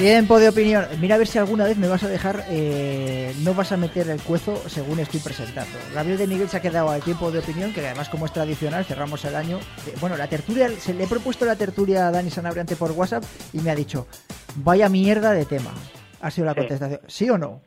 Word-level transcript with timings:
Tiempo 0.00 0.40
de 0.40 0.48
opinión. 0.48 0.86
Mira 0.98 1.16
a 1.16 1.18
ver 1.18 1.26
si 1.26 1.36
alguna 1.36 1.64
vez 1.64 1.76
me 1.76 1.86
vas 1.86 2.02
a 2.02 2.08
dejar, 2.08 2.46
eh, 2.48 3.34
no 3.40 3.52
vas 3.52 3.70
a 3.70 3.76
meter 3.76 4.08
el 4.08 4.18
cuezo 4.22 4.56
según 4.66 4.98
estoy 4.98 5.20
presentando. 5.20 5.76
Gabriel 5.94 6.16
de 6.16 6.26
Miguel 6.26 6.48
se 6.48 6.56
ha 6.56 6.62
quedado 6.62 6.88
al 6.88 7.02
tiempo 7.02 7.30
de 7.30 7.40
opinión, 7.40 7.74
que 7.74 7.86
además 7.86 8.08
como 8.08 8.24
es 8.24 8.32
tradicional, 8.32 8.86
cerramos 8.86 9.22
el 9.26 9.36
año. 9.36 9.58
Eh, 9.86 9.94
Bueno, 10.00 10.16
la 10.16 10.26
tertulia, 10.26 10.70
se 10.70 10.94
le 10.94 11.04
he 11.04 11.06
propuesto 11.06 11.44
la 11.44 11.54
tertulia 11.54 12.08
a 12.08 12.10
Dani 12.10 12.30
Sanabriante 12.30 12.76
por 12.76 12.92
WhatsApp 12.92 13.24
y 13.52 13.58
me 13.58 13.70
ha 13.70 13.74
dicho, 13.74 14.06
vaya 14.54 14.88
mierda 14.88 15.32
de 15.32 15.44
tema. 15.44 15.70
Ha 16.22 16.30
sido 16.30 16.46
la 16.46 16.54
contestación. 16.54 17.00
¿Sí 17.06 17.28
o 17.28 17.36
no? 17.36 17.60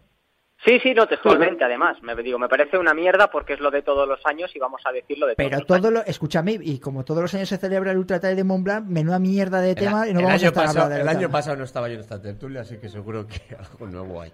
Sí, 0.66 0.80
sí, 0.82 0.94
no, 0.94 1.06
textualmente, 1.08 1.64
además. 1.64 1.98
Me 2.02 2.16
digo, 2.16 2.40
me 2.40 2.48
parece 2.48 2.78
una 2.78 2.94
mierda 2.94 3.30
porque 3.30 3.54
es 3.54 3.60
lo 3.60 3.70
de 3.70 3.82
todos 3.82 4.08
los 4.08 4.20
años 4.26 4.56
y 4.56 4.60
vamos 4.60 4.82
a 4.86 4.92
decirlo 4.94 5.28
de 5.28 5.36
todos 5.36 5.50
Pero 5.50 5.58
los 5.60 5.68
todo 5.68 5.92
lo, 5.92 6.06
escúchame, 6.06 6.58
y 6.62 6.80
como 6.80 7.04
todos 7.04 7.22
los 7.22 7.34
años 7.34 7.50
se 7.50 7.58
celebra 7.58 7.92
el 7.92 7.98
Ultra 7.98 8.20
Trail 8.20 8.38
de 8.38 8.46
Mont 8.46 8.64
Blanc, 8.64 8.88
menuda 8.88 9.20
mierda 9.20 9.60
de 9.60 9.76
tema 9.76 10.08
y 10.08 10.14
no 10.14 10.20
el 10.20 10.26
vamos 10.26 10.44
a 10.44 10.48
estar 10.48 10.66
pasado, 10.66 10.84
hablando 10.86 10.96
el 10.96 11.00
del 11.02 11.10
año 11.10 11.28
tema. 11.28 11.32
pasado 11.32 11.58
no 11.58 11.64
estaba 11.66 11.90
yo 11.90 11.96
en 11.96 12.00
esta 12.00 12.22
tertulia, 12.22 12.62
así 12.62 12.78
que 12.78 12.88
seguro 12.88 13.28
que 13.28 13.56
algo 13.60 13.88
nuevo 13.88 14.22
hay. 14.22 14.32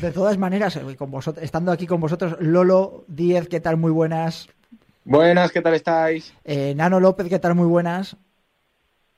De 0.00 0.10
todas 0.10 0.36
maneras, 0.38 0.76
eh, 0.76 0.96
con 0.96 1.12
vosotros, 1.12 1.44
estando 1.44 1.70
aquí 1.70 1.86
con 1.86 2.00
vosotros, 2.00 2.36
Lolo 2.40 3.04
Díez, 3.06 3.48
¿qué 3.48 3.60
tal? 3.60 3.76
Muy 3.76 3.92
buenas. 3.92 4.48
Buenas, 5.04 5.52
¿qué 5.52 5.60
tal 5.60 5.74
estáis? 5.74 6.34
Eh, 6.44 6.74
Nano 6.74 6.98
López, 6.98 7.28
¿qué 7.28 7.38
tal? 7.38 7.54
Muy 7.54 7.66
buenas. 7.66 8.16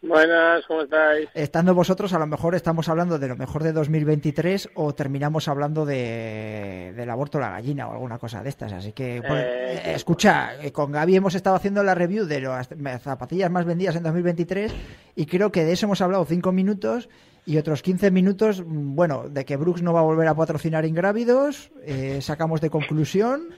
Buenas, 0.02 0.64
¿cómo 0.68 0.82
estáis? 0.82 1.26
Estando 1.34 1.74
vosotros, 1.74 2.12
a 2.12 2.18
lo 2.18 2.26
mejor 2.26 2.54
estamos 2.54 2.88
hablando 2.88 3.18
de 3.18 3.28
lo 3.28 3.36
mejor 3.36 3.62
de 3.62 3.72
2023 3.72 4.68
o 4.74 4.94
terminamos 4.94 5.48
hablando 5.48 5.86
de, 5.86 6.92
del 6.94 7.10
aborto 7.10 7.40
la 7.40 7.50
gallina 7.50 7.88
o 7.88 7.92
alguna 7.92 8.18
cosa 8.18 8.42
de 8.42 8.50
estas. 8.50 8.72
Así 8.72 8.92
que, 8.92 9.20
bueno, 9.20 9.36
Eh, 9.38 9.74
eh, 9.84 9.92
escucha, 9.96 10.62
eh, 10.62 10.70
con 10.70 10.92
Gaby 10.92 11.16
hemos 11.16 11.34
estado 11.34 11.56
haciendo 11.56 11.82
la 11.82 11.94
review 11.94 12.26
de 12.26 12.40
las 12.40 12.68
zapatillas 13.02 13.50
más 13.50 13.64
vendidas 13.64 13.96
en 13.96 14.02
2023 14.02 14.72
y 15.16 15.26
creo 15.26 15.50
que 15.50 15.64
de 15.64 15.72
eso 15.72 15.86
hemos 15.86 16.00
hablado 16.02 16.24
cinco 16.26 16.52
minutos 16.52 17.08
y 17.46 17.56
otros 17.56 17.80
15 17.82 18.10
minutos, 18.10 18.62
mm, 18.64 18.94
bueno, 18.94 19.28
de 19.30 19.44
que 19.46 19.56
Brooks 19.56 19.82
no 19.82 19.92
va 19.94 20.00
a 20.00 20.04
volver 20.04 20.28
a 20.28 20.34
patrocinar 20.34 20.84
ingrávidos, 20.84 21.70
eh, 21.84 22.18
sacamos 22.20 22.60
de 22.60 22.70
conclusión. 22.70 23.48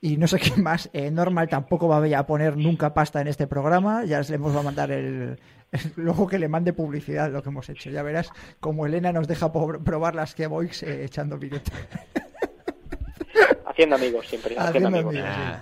Y 0.00 0.18
no 0.18 0.26
sé 0.26 0.38
qué 0.56 0.60
más. 0.60 0.90
Eh, 0.92 1.10
Normal 1.10 1.48
tampoco 1.48 1.88
va 1.88 1.96
a 2.18 2.26
poner 2.26 2.58
nunca 2.58 2.92
pasta 2.92 3.22
en 3.22 3.26
este 3.28 3.46
programa. 3.46 4.04
Ya 4.04 4.20
le 4.20 4.34
hemos 4.34 4.54
va 4.54 4.60
a 4.60 4.62
mandar 4.62 4.90
el- 4.90 5.38
Luego 5.96 6.26
que 6.26 6.38
le 6.38 6.48
mande 6.48 6.72
publicidad 6.72 7.30
lo 7.30 7.42
que 7.42 7.48
hemos 7.48 7.68
hecho. 7.68 7.90
Ya 7.90 8.02
verás 8.02 8.30
como 8.60 8.86
Elena 8.86 9.12
nos 9.12 9.28
deja 9.28 9.52
probar 9.52 10.14
las 10.14 10.34
que 10.34 10.46
voy 10.46 10.70
eh, 10.82 11.02
echando 11.04 11.38
viruta. 11.38 11.72
Haciendo 13.66 13.96
amigos 13.96 14.28
siempre. 14.28 14.56
Haciendo, 14.56 14.88
Haciendo 14.88 15.10
amigos. 15.10 15.16
amigos, 15.16 15.58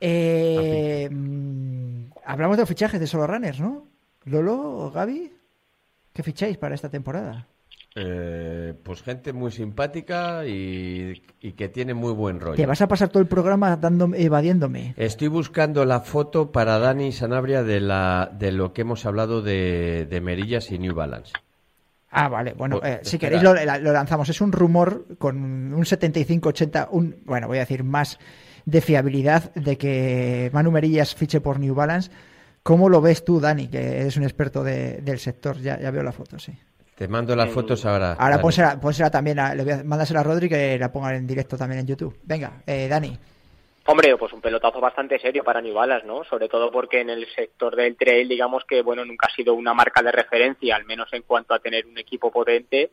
Eh, 0.00 1.08
mm, 1.10 2.06
hablamos 2.24 2.56
de 2.56 2.66
fichajes 2.66 3.00
de 3.00 3.06
solo 3.06 3.26
runners, 3.26 3.60
¿no? 3.60 3.86
Lolo, 4.24 4.90
Gaby, 4.90 5.32
¿qué 6.12 6.22
ficháis 6.22 6.56
para 6.58 6.74
esta 6.74 6.88
temporada? 6.88 7.46
Eh, 7.96 8.74
pues 8.82 9.02
gente 9.02 9.32
muy 9.32 9.52
simpática 9.52 10.44
y, 10.46 11.22
y 11.40 11.52
que 11.52 11.68
tiene 11.68 11.94
muy 11.94 12.12
buen 12.12 12.40
rollo. 12.40 12.56
Te 12.56 12.66
vas 12.66 12.80
a 12.82 12.88
pasar 12.88 13.08
todo 13.08 13.20
el 13.22 13.28
programa 13.28 13.76
dándome, 13.76 14.20
evadiéndome. 14.20 14.94
Estoy 14.96 15.28
buscando 15.28 15.84
la 15.84 16.00
foto 16.00 16.50
para 16.50 16.80
Dani 16.80 17.12
Sanabria 17.12 17.62
de, 17.62 17.78
la, 17.80 18.32
de 18.36 18.50
lo 18.50 18.72
que 18.72 18.80
hemos 18.82 19.06
hablado 19.06 19.42
de, 19.42 20.06
de 20.10 20.20
Merillas 20.20 20.72
y 20.72 20.78
New 20.80 20.92
Balance. 20.94 21.32
Ah, 22.10 22.28
vale. 22.28 22.52
Bueno, 22.54 22.80
Pues, 22.80 22.94
eh, 22.96 23.00
si 23.02 23.16
queréis 23.18 23.42
lo, 23.44 23.54
la- 23.54 23.78
lo 23.78 23.92
lanzamos. 23.92 24.28
Es 24.28 24.40
un 24.40 24.50
rumor 24.50 25.04
con 25.18 25.36
un 25.72 25.84
75-80, 25.84 26.88
un, 26.90 27.16
bueno, 27.24 27.46
voy 27.46 27.58
a 27.58 27.60
decir 27.60 27.84
más 27.84 28.18
de 28.64 28.80
fiabilidad 28.80 29.54
de 29.54 29.78
que 29.78 30.50
Manu 30.52 30.72
Merillas 30.72 31.14
fiche 31.14 31.40
por 31.40 31.60
New 31.60 31.74
Balance. 31.76 32.10
¿Cómo 32.64 32.88
lo 32.88 33.00
ves 33.00 33.24
tú, 33.24 33.38
Dani, 33.38 33.68
que 33.68 34.00
eres 34.00 34.16
un 34.16 34.24
experto 34.24 34.64
de- 34.64 35.00
del 35.02 35.20
sector? 35.20 35.60
Ya, 35.60 35.78
ya 35.80 35.92
veo 35.92 36.02
la 36.02 36.12
foto, 36.12 36.40
sí. 36.40 36.52
Te 36.94 37.08
mando 37.08 37.34
las 37.34 37.50
fotos 37.50 37.84
ahora. 37.86 38.12
Ahora 38.12 38.40
pónsela, 38.40 38.80
pónsela 38.80 39.10
también, 39.10 39.38
a, 39.40 39.54
le 39.54 39.64
voy 39.64 39.72
a, 39.72 39.82
mándasela 39.82 40.20
a 40.20 40.22
Rodri 40.22 40.48
que 40.48 40.78
la 40.78 40.92
pongan 40.92 41.16
en 41.16 41.26
directo 41.26 41.56
también 41.56 41.80
en 41.80 41.86
YouTube. 41.88 42.16
Venga, 42.22 42.62
eh, 42.66 42.86
Dani. 42.88 43.18
Hombre, 43.86 44.16
pues 44.16 44.32
un 44.32 44.40
pelotazo 44.40 44.80
bastante 44.80 45.18
serio 45.18 45.44
para 45.44 45.60
New 45.60 45.74
Balance, 45.74 46.06
¿no? 46.06 46.24
Sobre 46.24 46.48
todo 46.48 46.70
porque 46.70 47.00
en 47.00 47.10
el 47.10 47.26
sector 47.34 47.76
del 47.76 47.96
trail, 47.96 48.28
digamos 48.28 48.64
que, 48.64 48.80
bueno, 48.80 49.04
nunca 49.04 49.26
ha 49.26 49.34
sido 49.34 49.54
una 49.54 49.74
marca 49.74 50.02
de 50.02 50.12
referencia, 50.12 50.76
al 50.76 50.86
menos 50.86 51.12
en 51.12 51.22
cuanto 51.22 51.52
a 51.52 51.58
tener 51.58 51.84
un 51.84 51.98
equipo 51.98 52.30
potente, 52.30 52.92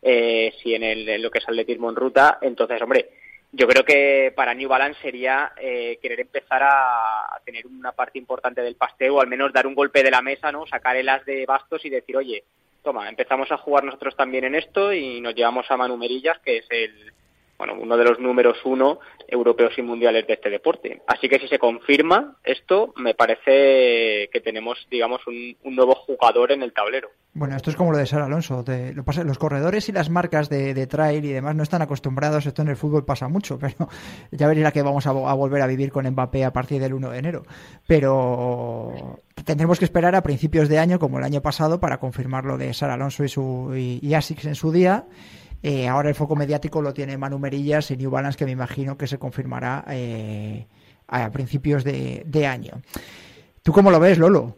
eh, 0.00 0.54
si 0.62 0.74
en, 0.74 0.82
el, 0.84 1.08
en 1.08 1.20
lo 1.20 1.30
que 1.30 1.40
es 1.40 1.44
atletismo 1.48 1.90
en 1.90 1.96
ruta. 1.96 2.38
Entonces, 2.40 2.80
hombre, 2.80 3.10
yo 3.52 3.66
creo 3.66 3.84
que 3.84 4.32
para 4.34 4.54
New 4.54 4.68
Balance 4.68 5.02
sería 5.02 5.52
eh, 5.60 5.98
querer 6.00 6.20
empezar 6.20 6.62
a, 6.62 7.34
a 7.34 7.40
tener 7.44 7.66
una 7.66 7.92
parte 7.92 8.18
importante 8.18 8.62
del 8.62 8.76
pastel 8.76 9.10
o 9.10 9.20
al 9.20 9.26
menos 9.26 9.52
dar 9.52 9.66
un 9.66 9.74
golpe 9.74 10.02
de 10.02 10.10
la 10.10 10.22
mesa, 10.22 10.50
¿no? 10.52 10.66
Sacar 10.66 10.96
el 10.96 11.08
as 11.08 11.24
de 11.26 11.44
bastos 11.44 11.84
y 11.84 11.90
decir, 11.90 12.16
oye, 12.16 12.44
toma, 12.82 13.08
empezamos 13.08 13.50
a 13.52 13.58
jugar 13.58 13.84
nosotros 13.84 14.16
también 14.16 14.44
en 14.44 14.54
esto 14.54 14.92
y 14.92 15.20
nos 15.20 15.34
llevamos 15.34 15.70
a 15.70 15.76
Manu 15.76 15.96
Merillas, 15.96 16.38
que 16.40 16.58
es 16.58 16.66
el, 16.70 17.12
bueno, 17.60 17.74
uno 17.78 17.98
de 17.98 18.04
los 18.04 18.18
números 18.18 18.56
uno 18.64 19.00
europeos 19.28 19.74
y 19.76 19.82
mundiales 19.82 20.26
de 20.26 20.32
este 20.32 20.48
deporte. 20.48 21.02
Así 21.06 21.28
que 21.28 21.38
si 21.38 21.46
se 21.46 21.58
confirma 21.58 22.38
esto, 22.42 22.94
me 22.96 23.12
parece 23.12 24.30
que 24.32 24.40
tenemos, 24.42 24.78
digamos, 24.90 25.20
un, 25.26 25.54
nuevo 25.62 25.94
jugador 25.94 26.52
en 26.52 26.62
el 26.62 26.72
tablero. 26.72 27.10
Bueno, 27.34 27.54
esto 27.54 27.68
es 27.68 27.76
como 27.76 27.92
lo 27.92 27.98
de 27.98 28.06
Sara 28.06 28.24
Alonso. 28.24 28.64
lo 28.66 29.04
pasa, 29.04 29.24
los 29.24 29.36
corredores 29.36 29.90
y 29.90 29.92
las 29.92 30.08
marcas 30.08 30.48
de, 30.48 30.86
trail 30.86 31.22
y 31.22 31.32
demás 31.32 31.54
no 31.54 31.62
están 31.62 31.82
acostumbrados. 31.82 32.46
Esto 32.46 32.62
en 32.62 32.68
el 32.68 32.76
fútbol 32.76 33.04
pasa 33.04 33.28
mucho, 33.28 33.58
pero 33.60 33.90
ya 34.30 34.48
veréis 34.48 34.72
que 34.72 34.80
vamos 34.80 35.06
a, 35.06 35.12
volver 35.12 35.60
a 35.60 35.66
vivir 35.66 35.92
con 35.92 36.08
Mbappé 36.08 36.46
a 36.46 36.54
partir 36.54 36.80
del 36.80 36.94
1 36.94 37.10
de 37.10 37.18
enero. 37.18 37.42
Pero 37.86 39.18
tendremos 39.44 39.78
que 39.78 39.84
esperar 39.84 40.14
a 40.14 40.22
principios 40.22 40.70
de 40.70 40.78
año, 40.78 40.98
como 40.98 41.18
el 41.18 41.24
año 41.24 41.42
pasado, 41.42 41.78
para 41.78 41.98
confirmar 41.98 42.46
lo 42.46 42.56
de 42.56 42.72
Sara 42.72 42.94
Alonso 42.94 43.22
y, 43.22 43.28
su, 43.28 43.74
y 43.76 44.14
Asics 44.14 44.46
en 44.46 44.54
su 44.54 44.72
día 44.72 45.04
eh, 45.62 45.88
ahora 45.88 46.08
el 46.08 46.14
foco 46.14 46.36
mediático 46.36 46.80
lo 46.80 46.94
tiene 46.94 47.18
Manu 47.18 47.38
Merillas 47.38 47.90
y 47.90 47.96
New 47.96 48.10
Balance, 48.10 48.38
que 48.38 48.46
me 48.46 48.52
imagino 48.52 48.96
que 48.96 49.06
se 49.06 49.18
confirmará 49.18 49.84
eh, 49.88 50.66
a 51.08 51.30
principios 51.30 51.84
de, 51.84 52.46
año. 52.46 52.80
¿Tú 53.62 53.72
cómo 53.72 53.90
lo 53.90 54.00
ves, 54.00 54.18
Lolo? 54.18 54.56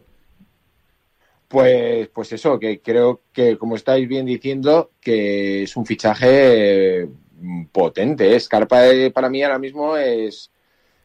Pues, 1.48 2.08
pues 2.08 2.32
eso, 2.32 2.58
que 2.58 2.80
creo 2.80 3.22
que, 3.32 3.58
como 3.58 3.76
estáis 3.76 4.08
bien 4.08 4.26
diciendo, 4.26 4.92
que 5.00 5.64
es 5.64 5.76
un 5.76 5.84
fichaje 5.84 7.08
mm, 7.40 7.64
potente. 7.66 8.38
Scarpa 8.38 8.86
eh, 8.86 9.10
para 9.10 9.28
mí 9.28 9.42
ahora 9.42 9.58
mismo 9.58 9.96
es 9.96 10.50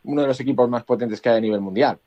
uno 0.03 0.21
de 0.21 0.27
los 0.27 0.39
equipos 0.39 0.69
más 0.69 0.83
potentes 0.83 1.19
que 1.19 1.29
hay 1.29 1.37
a 1.37 1.41
nivel 1.41 1.59
mundial. 1.59 1.99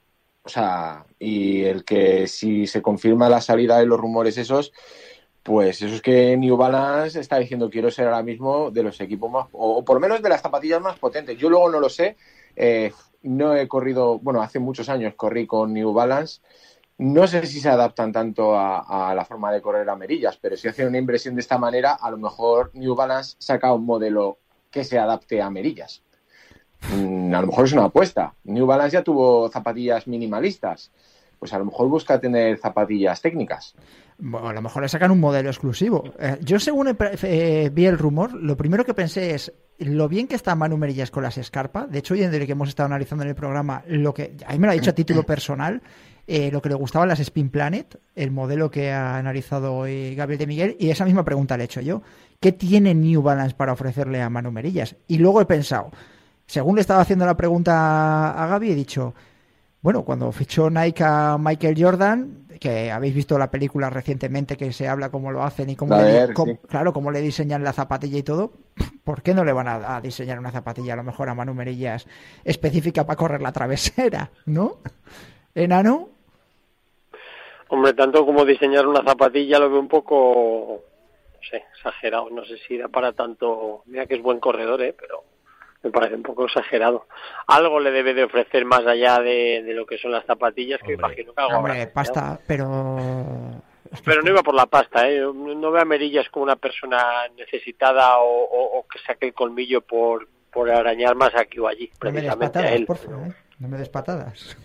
O 0.42 0.48
sea, 0.48 1.04
y 1.18 1.62
el 1.64 1.84
que 1.84 2.26
si 2.26 2.66
se 2.66 2.80
confirma 2.80 3.28
la 3.28 3.42
salida 3.42 3.78
de 3.78 3.86
los 3.86 4.00
rumores 4.00 4.38
esos, 4.38 4.72
pues 5.50 5.82
eso 5.82 5.96
es 5.96 6.00
que 6.00 6.36
New 6.36 6.56
Balance 6.56 7.18
está 7.18 7.36
diciendo 7.36 7.68
quiero 7.68 7.90
ser 7.90 8.06
ahora 8.06 8.22
mismo 8.22 8.70
de 8.70 8.84
los 8.84 9.00
equipos 9.00 9.28
más, 9.28 9.48
o, 9.50 9.84
por 9.84 9.96
lo 9.96 10.00
menos 10.00 10.22
de 10.22 10.28
las 10.28 10.42
zapatillas 10.42 10.80
más 10.80 10.96
potentes. 10.96 11.36
Yo 11.36 11.50
luego 11.50 11.68
no 11.68 11.80
lo 11.80 11.88
sé, 11.88 12.16
eh, 12.54 12.92
no 13.22 13.56
he 13.56 13.66
corrido, 13.66 14.20
bueno, 14.20 14.42
hace 14.42 14.60
muchos 14.60 14.88
años 14.88 15.14
corrí 15.16 15.48
con 15.48 15.72
New 15.72 15.92
Balance. 15.92 16.40
No 16.98 17.26
sé 17.26 17.44
si 17.46 17.58
se 17.58 17.68
adaptan 17.68 18.12
tanto 18.12 18.56
a, 18.56 19.12
la 19.12 19.24
forma 19.24 19.50
de 19.50 19.60
correr 19.60 19.90
a 19.90 19.96
merillas, 19.96 20.38
pero 20.40 20.56
si 20.56 20.68
hacen 20.68 20.86
una 20.86 20.98
inversión 20.98 21.34
de 21.34 21.40
esta 21.40 21.58
manera, 21.58 21.94
a 21.94 22.12
lo 22.12 22.18
mejor 22.18 22.70
New 22.74 22.94
Balance 22.94 23.34
saca 23.40 23.74
un 23.74 23.84
modelo 23.84 24.38
que 24.70 24.84
se 24.84 25.00
adapte 25.00 25.42
a 25.42 25.50
merillas. 25.50 26.04
Mm, 26.92 27.34
a 27.34 27.40
lo 27.40 27.48
mejor 27.48 27.64
es 27.64 27.72
una 27.72 27.86
apuesta. 27.86 28.34
New 28.44 28.66
Balance 28.66 28.94
ya 28.94 29.02
tuvo 29.02 29.48
zapatillas 29.48 30.06
minimalistas. 30.06 30.92
Pues 31.40 31.52
a 31.52 31.58
lo 31.58 31.64
mejor 31.64 31.88
busca 31.88 32.20
tener 32.20 32.58
zapatillas 32.58 33.20
técnicas. 33.20 33.74
Bueno, 34.18 34.48
a 34.48 34.52
lo 34.52 34.60
mejor 34.60 34.82
le 34.82 34.88
sacan 34.88 35.10
un 35.10 35.18
modelo 35.18 35.48
exclusivo. 35.48 36.04
Eh, 36.18 36.38
yo, 36.42 36.60
según 36.60 36.94
eh, 37.22 37.70
vi 37.72 37.86
el 37.86 37.98
rumor, 37.98 38.34
lo 38.34 38.56
primero 38.56 38.84
que 38.84 38.94
pensé 38.94 39.34
es 39.34 39.52
lo 39.78 40.08
bien 40.08 40.28
que 40.28 40.34
está 40.34 40.54
Manu 40.54 40.76
Merillas 40.76 41.10
con 41.10 41.22
las 41.22 41.38
Escarpa. 41.38 41.86
De 41.86 42.00
hecho, 42.00 42.12
hoy 42.12 42.22
en 42.22 42.34
el 42.34 42.44
que 42.44 42.52
hemos 42.52 42.68
estado 42.68 42.86
analizando 42.86 43.24
en 43.24 43.30
el 43.30 43.34
programa, 43.34 43.82
lo 43.88 44.12
que 44.12 44.36
a 44.46 44.52
mí 44.52 44.58
me 44.58 44.66
lo 44.66 44.72
ha 44.72 44.76
dicho 44.76 44.90
a 44.90 44.94
título 44.94 45.22
personal, 45.26 45.80
eh, 46.26 46.50
lo 46.52 46.60
que 46.60 46.68
le 46.68 46.74
gustaban 46.74 47.08
las 47.08 47.20
Spin 47.20 47.48
Planet, 47.48 47.98
el 48.14 48.30
modelo 48.30 48.70
que 48.70 48.92
ha 48.92 49.16
analizado 49.16 49.74
hoy 49.74 50.14
Gabriel 50.14 50.38
de 50.38 50.46
Miguel, 50.46 50.76
y 50.78 50.90
esa 50.90 51.06
misma 51.06 51.24
pregunta 51.24 51.56
le 51.56 51.64
he 51.64 51.66
hecho 51.66 51.80
yo. 51.80 52.02
¿Qué 52.38 52.52
tiene 52.52 52.94
New 52.94 53.22
Balance 53.22 53.56
para 53.56 53.72
ofrecerle 53.72 54.20
a 54.20 54.28
Manu 54.28 54.52
Merillas? 54.52 54.96
Y 55.08 55.16
luego 55.16 55.40
he 55.40 55.46
pensado, 55.46 55.90
según 56.46 56.74
le 56.74 56.82
estaba 56.82 57.00
haciendo 57.00 57.24
la 57.24 57.36
pregunta 57.36 58.32
a 58.32 58.46
Gaby, 58.46 58.72
he 58.72 58.74
dicho, 58.74 59.14
bueno, 59.82 60.04
cuando 60.04 60.30
fichó 60.32 60.68
Nike 60.68 61.02
a 61.04 61.38
Michael 61.38 61.82
Jordan, 61.82 62.46
que 62.60 62.90
habéis 62.90 63.14
visto 63.14 63.38
la 63.38 63.50
película 63.50 63.88
recientemente 63.88 64.56
que 64.56 64.72
se 64.72 64.86
habla 64.86 65.10
cómo 65.10 65.32
lo 65.32 65.42
hacen 65.42 65.70
y 65.70 65.76
cómo, 65.76 65.96
le, 65.96 66.28
claro, 66.68 66.92
cómo 66.92 67.10
le 67.10 67.20
diseñan 67.20 67.64
la 67.64 67.72
zapatilla 67.72 68.18
y 68.18 68.22
todo, 68.22 68.52
¿por 69.04 69.22
qué 69.22 69.32
no 69.32 69.44
le 69.44 69.54
van 69.54 69.68
a, 69.68 70.00
diseñar 70.02 70.38
una 70.38 70.50
zapatilla 70.50 70.92
a 70.92 70.96
lo 70.96 71.04
mejor 71.04 71.30
a 71.30 71.34
Manu 71.34 71.54
Merillas 71.54 72.06
específica 72.44 73.06
para 73.06 73.16
correr 73.16 73.40
la 73.40 73.52
travesera, 73.52 74.30
¿no? 74.46 74.78
¿Enano? 75.54 76.10
Hombre, 77.68 77.94
tanto 77.94 78.26
como 78.26 78.44
diseñar 78.44 78.86
una 78.86 79.02
zapatilla 79.02 79.58
lo 79.58 79.70
veo 79.70 79.80
un 79.80 79.88
poco, 79.88 80.82
no 81.34 81.48
sé, 81.48 81.64
exagerado. 81.72 82.28
No 82.28 82.44
sé 82.44 82.58
si 82.58 82.76
da 82.76 82.88
para 82.88 83.12
tanto. 83.12 83.82
Mira 83.86 84.06
que 84.06 84.16
es 84.16 84.22
buen 84.22 84.40
corredor, 84.40 84.82
¿eh? 84.82 84.92
Pero 84.98 85.22
me 85.82 85.90
parece 85.90 86.14
un 86.14 86.22
poco 86.22 86.46
exagerado. 86.46 87.06
Algo 87.46 87.80
le 87.80 87.90
debe 87.90 88.14
de 88.14 88.24
ofrecer 88.24 88.64
más 88.64 88.86
allá 88.86 89.20
de, 89.20 89.62
lo 89.74 89.86
que 89.86 89.98
son 89.98 90.12
las 90.12 90.24
zapatillas, 90.26 90.80
que 90.84 90.94
imagino 90.94 91.32
que 91.32 91.42
algo 91.42 91.58
Hombre, 91.58 91.86
pasta, 91.88 92.38
pero... 92.46 92.96
Pero 94.04 94.22
no 94.22 94.30
iba 94.30 94.42
por 94.42 94.54
la 94.54 94.66
pasta, 94.66 95.08
¿eh? 95.08 95.20
No 95.20 95.72
veo 95.72 95.82
a 95.82 95.84
Merillas 95.84 96.28
como 96.30 96.44
una 96.44 96.54
persona 96.54 97.26
necesitada 97.36 98.18
o, 98.20 98.86
que 98.88 99.00
saque 99.00 99.26
el 99.26 99.34
colmillo 99.34 99.80
por, 99.80 100.28
por 100.52 100.70
arañar 100.70 101.16
más 101.16 101.34
aquí 101.34 101.58
o 101.58 101.66
allí, 101.66 101.90
precisamente 101.98 102.58
no 102.58 102.64
me 102.64 102.70
a 102.70 102.74
él. 102.74 102.86
Por 102.86 102.98
favor, 102.98 103.26
¿eh? 103.26 103.34
No 103.58 103.68
me 103.68 103.76
des 103.78 103.88
patadas. 103.88 104.56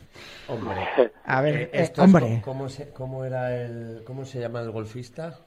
Hombre, 0.48 1.12
a 1.26 1.42
ver, 1.42 1.70
eh, 1.74 1.92
hombre. 1.98 2.42
¿cómo, 2.44 2.70
se, 2.70 2.90
¿Cómo 2.92 3.26
era 3.26 3.56
el, 3.56 4.04
cómo 4.06 4.26
se 4.26 4.40
llama 4.40 4.62
el 4.62 4.72
golfista? 4.72 5.40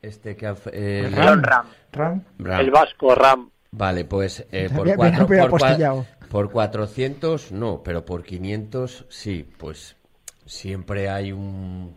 Este 0.00 0.36
que 0.36 0.52
eh, 0.72 1.08
Ram. 1.12 1.42
Ram. 1.92 2.24
El 2.38 2.70
vasco 2.72 3.14
Ram. 3.14 3.51
Vale, 3.74 4.04
pues 4.04 4.46
eh, 4.52 4.68
por, 4.74 4.94
cuatro, 4.94 5.26
por, 6.28 6.50
400 6.50 7.52
no, 7.52 7.82
pero 7.82 8.04
por 8.04 8.22
500 8.22 9.06
sí, 9.08 9.48
pues 9.56 9.96
siempre 10.44 11.08
hay 11.08 11.32
un... 11.32 11.96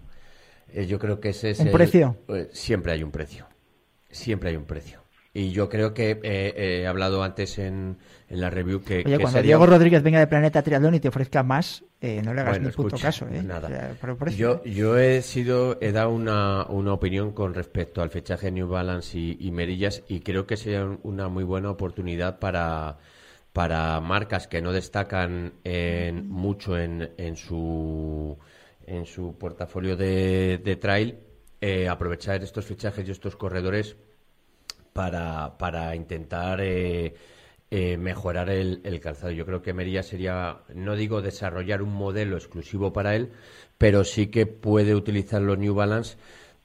Eh, 0.70 0.86
yo 0.86 0.98
creo 1.00 1.20
que 1.20 1.30
ese 1.30 1.50
es... 1.50 1.60
¿Un 1.60 1.72
precio? 1.72 2.16
Eh, 2.30 2.50
siempre 2.54 2.94
hay 2.94 3.04
un 3.04 3.12
precio, 3.12 3.48
siempre 4.10 4.52
hay 4.52 4.56
un 4.56 4.64
precio. 4.64 5.05
Y 5.36 5.52
yo 5.52 5.68
creo 5.68 5.94
que 5.94 6.20
he 6.24 6.88
hablado 6.88 7.22
antes 7.22 7.60
en, 7.60 7.98
en 8.30 8.42
la 8.42 8.50
review 8.50 8.82
que... 8.82 9.04
Oye, 9.06 9.20
cuando 9.20 9.42
Diego 9.42 9.66
Rodríguez 9.66 10.02
venga 10.02 10.20
de 10.20 10.28
Planeta 10.28 10.64
Triatlón 10.64 10.96
y 10.96 11.00
te 11.00 11.10
ofrezca 11.10 11.44
más, 11.44 11.84
eh, 12.02 12.22
no 12.24 12.34
le 12.34 12.42
hagas 12.42 12.60
ni 12.60 12.70
puto 12.70 12.98
caso. 12.98 13.28
¿eh? 13.28 13.44
Nada. 13.44 13.96
yo, 14.36 14.64
yo 14.64 14.98
he 14.98 15.22
sido 15.22 15.78
he 15.82 15.92
dado 15.92 16.10
una, 16.10 16.66
una, 16.66 16.94
opinión 16.94 17.34
con 17.34 17.54
respecto 17.54 18.02
al 18.02 18.10
fechaje 18.10 18.52
New 18.52 18.68
Balance 18.68 19.18
y, 19.18 19.52
Merillas 19.52 20.04
y 20.08 20.22
creo 20.22 20.48
que 20.48 20.58
sería 20.58 20.86
una 21.04 21.28
muy 21.28 21.44
buena 21.44 21.70
oportunidad 21.70 22.40
para, 22.40 22.98
para 23.54 24.00
marcas 24.02 24.48
que 24.48 24.62
no 24.62 24.72
destacan 24.72 25.54
en, 25.64 26.28
mucho 26.28 26.78
en, 26.78 27.12
en, 27.18 27.36
su, 27.36 28.38
en 28.88 29.06
su 29.06 29.38
portafolio 29.38 29.96
de, 29.96 30.60
de 30.64 30.76
trail, 30.78 31.20
eh, 31.62 31.88
aprovechar 31.88 32.44
estos 32.44 32.66
fichajes 32.66 33.08
y 33.08 33.12
estos 33.12 33.36
corredores 33.36 33.96
para, 34.96 35.58
para 35.58 35.94
intentar... 35.94 36.62
Eh, 36.62 37.14
eh, 37.72 37.98
mejorar 37.98 38.50
el, 38.50 39.00
calzado. 39.02 39.32
Yo 39.32 39.46
creo 39.46 39.62
que 39.62 39.74
Merilla 39.74 40.04
sería, 40.04 40.60
no 40.74 40.96
digo 40.96 41.22
desarrollar 41.22 41.82
un 41.82 41.94
modelo 41.94 42.38
exclusivo 42.38 42.94
para 42.94 43.16
él, 43.16 43.32
pero 43.78 44.06
sí 44.06 44.28
que 44.28 44.46
puede 44.46 44.96
utilizar 44.96 45.42
los 45.42 45.58
New 45.58 45.74
Balance 45.74 46.16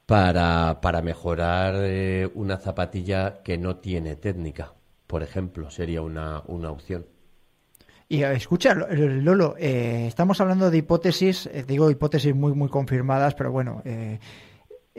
para, 0.07 0.81
para 0.81 1.03
mejorar 1.03 1.75
eh, 1.79 2.31
una 2.35 2.59
zapatilla 2.59 3.43
que 3.43 3.59
no 3.59 3.79
tiene 3.79 4.15
técnica, 4.15 4.75
por 5.07 5.25
ejemplo, 5.25 5.71
sería 5.71 6.03
una, 6.03 6.43
una 6.47 6.71
opción. 6.71 7.07
Y 8.09 8.23
eh, 8.23 8.33
escucha, 8.35 8.75
Lolo, 8.75 9.57
estamos 9.57 10.41
hablando 10.41 10.71
de 10.71 10.79
hipótesis, 10.79 11.51
digo 11.67 11.91
hipótesis 11.91 12.35
muy, 12.37 12.53
muy 12.53 12.69
confirmadas, 12.69 13.35
pero 13.35 13.51
bueno, 13.51 13.83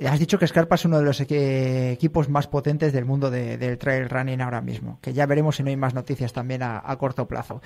Has 0.06 0.20
dicho 0.20 0.40
que 0.40 0.48
Scarpa 0.48 0.76
es 0.76 0.86
uno 0.86 1.00
de 1.00 1.06
los 1.06 1.20
equipos 1.20 2.30
más 2.30 2.48
potentes 2.48 2.94
del 2.94 3.06
mundo 3.06 3.30
del 3.30 3.78
trail 3.78 4.10
running 4.10 4.42
ahora 4.42 4.62
mismo, 4.62 5.00
que 5.02 5.14
ya 5.14 5.26
veremos 5.26 5.58
si 5.58 5.64
no 5.64 5.70
hay 5.70 5.76
más 5.76 5.94
noticias 5.94 6.32
también 6.32 6.64
a, 6.64 6.96
corto 6.98 7.28
plazo. 7.28 7.62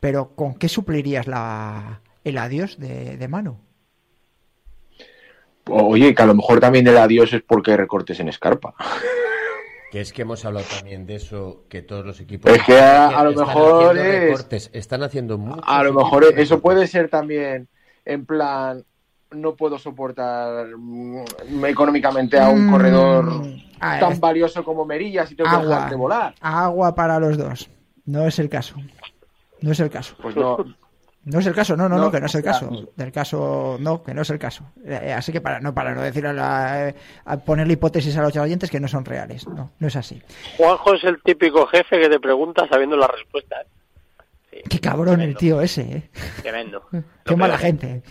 Pero 0.00 0.34
¿con 0.34 0.54
qué 0.54 0.68
suplirías 0.68 1.26
la, 1.26 2.00
el 2.24 2.38
adiós 2.38 2.78
de, 2.78 3.16
de 3.16 3.28
Manu? 3.28 3.58
Oye, 5.68 6.14
que 6.14 6.22
a 6.22 6.26
lo 6.26 6.34
mejor 6.34 6.60
también 6.60 6.86
el 6.86 6.96
adiós 6.96 7.32
es 7.32 7.42
porque 7.42 7.72
hay 7.72 7.76
recortes 7.76 8.20
en 8.20 8.32
Scarpa. 8.32 8.74
Que 9.90 10.00
es 10.00 10.12
que 10.12 10.22
hemos 10.22 10.44
hablado 10.44 10.66
también 10.66 11.06
de 11.06 11.16
eso, 11.16 11.64
que 11.68 11.82
todos 11.82 12.04
los 12.04 12.20
equipos. 12.20 12.52
Es 12.52 12.62
que 12.64 12.78
a, 12.78 13.22
lo 13.22 13.32
mejor 13.32 13.96
están 14.72 15.02
haciendo 15.02 15.38
mucho. 15.38 15.62
A 15.64 15.82
lo 15.82 15.92
mejor 15.92 16.24
eso 16.36 16.60
puede 16.60 16.86
ser 16.86 17.08
también 17.08 17.68
en 18.04 18.26
plan 18.26 18.84
no 19.30 19.54
puedo 19.54 19.78
soportar 19.78 20.66
mm, 20.76 21.64
económicamente 21.66 22.38
a 22.38 22.48
un 22.48 22.66
mm, 22.66 22.70
corredor 22.70 23.42
tan 23.78 24.20
valioso 24.20 24.64
como 24.64 24.84
Merillas 24.84 25.30
y 25.32 25.36
tengo 25.36 25.50
que 25.50 25.66
dejar 25.66 25.90
de 25.90 25.96
volar. 25.96 26.34
Agua 26.40 26.94
para 26.94 27.18
los 27.18 27.36
dos. 27.36 27.68
No 28.04 28.26
es 28.26 28.38
el 28.38 28.48
caso. 28.48 28.76
No 29.60 29.72
es 29.72 29.80
el 29.80 29.90
caso. 29.90 30.14
Pues 30.20 30.36
no. 30.36 30.58
No 31.24 31.40
es 31.40 31.46
el 31.46 31.54
caso, 31.54 31.76
no, 31.76 31.88
no, 31.88 31.98
no, 31.98 32.08
que 32.08 32.20
no 32.20 32.26
es 32.26 32.34
el 32.36 32.42
caso. 32.44 32.70
Del 32.94 33.10
caso, 33.10 33.78
no, 33.80 34.00
que 34.00 34.14
no 34.14 34.22
es 34.22 34.30
el 34.30 34.38
caso. 34.38 34.62
Eh, 34.84 35.12
así 35.12 35.32
que 35.32 35.40
para 35.40 35.58
no, 35.58 35.74
para 35.74 35.92
no 35.92 36.00
decir 36.00 36.24
a, 36.24 36.32
la, 36.32 36.94
a 37.24 37.36
ponerle 37.38 37.72
hipótesis 37.72 38.16
a 38.16 38.22
los 38.22 38.36
oyentes 38.36 38.70
que 38.70 38.78
no 38.78 38.86
son 38.86 39.04
reales. 39.04 39.44
No, 39.48 39.72
no 39.76 39.88
es 39.88 39.96
así. 39.96 40.22
Juanjo 40.56 40.94
es 40.94 41.02
el 41.02 41.20
típico 41.22 41.66
jefe 41.66 41.98
que 41.98 42.08
te 42.08 42.20
pregunta 42.20 42.68
sabiendo 42.68 42.96
la 42.96 43.08
respuesta. 43.08 43.56
¿eh? 44.52 44.62
Qué 44.70 44.78
cabrón 44.78 45.20
el 45.20 45.36
tío 45.36 45.60
ese, 45.60 45.82
¿eh? 45.82 46.10
Tremendo. 46.42 46.84
Qué 47.24 47.34
mala 47.34 47.58
gente. 47.58 48.04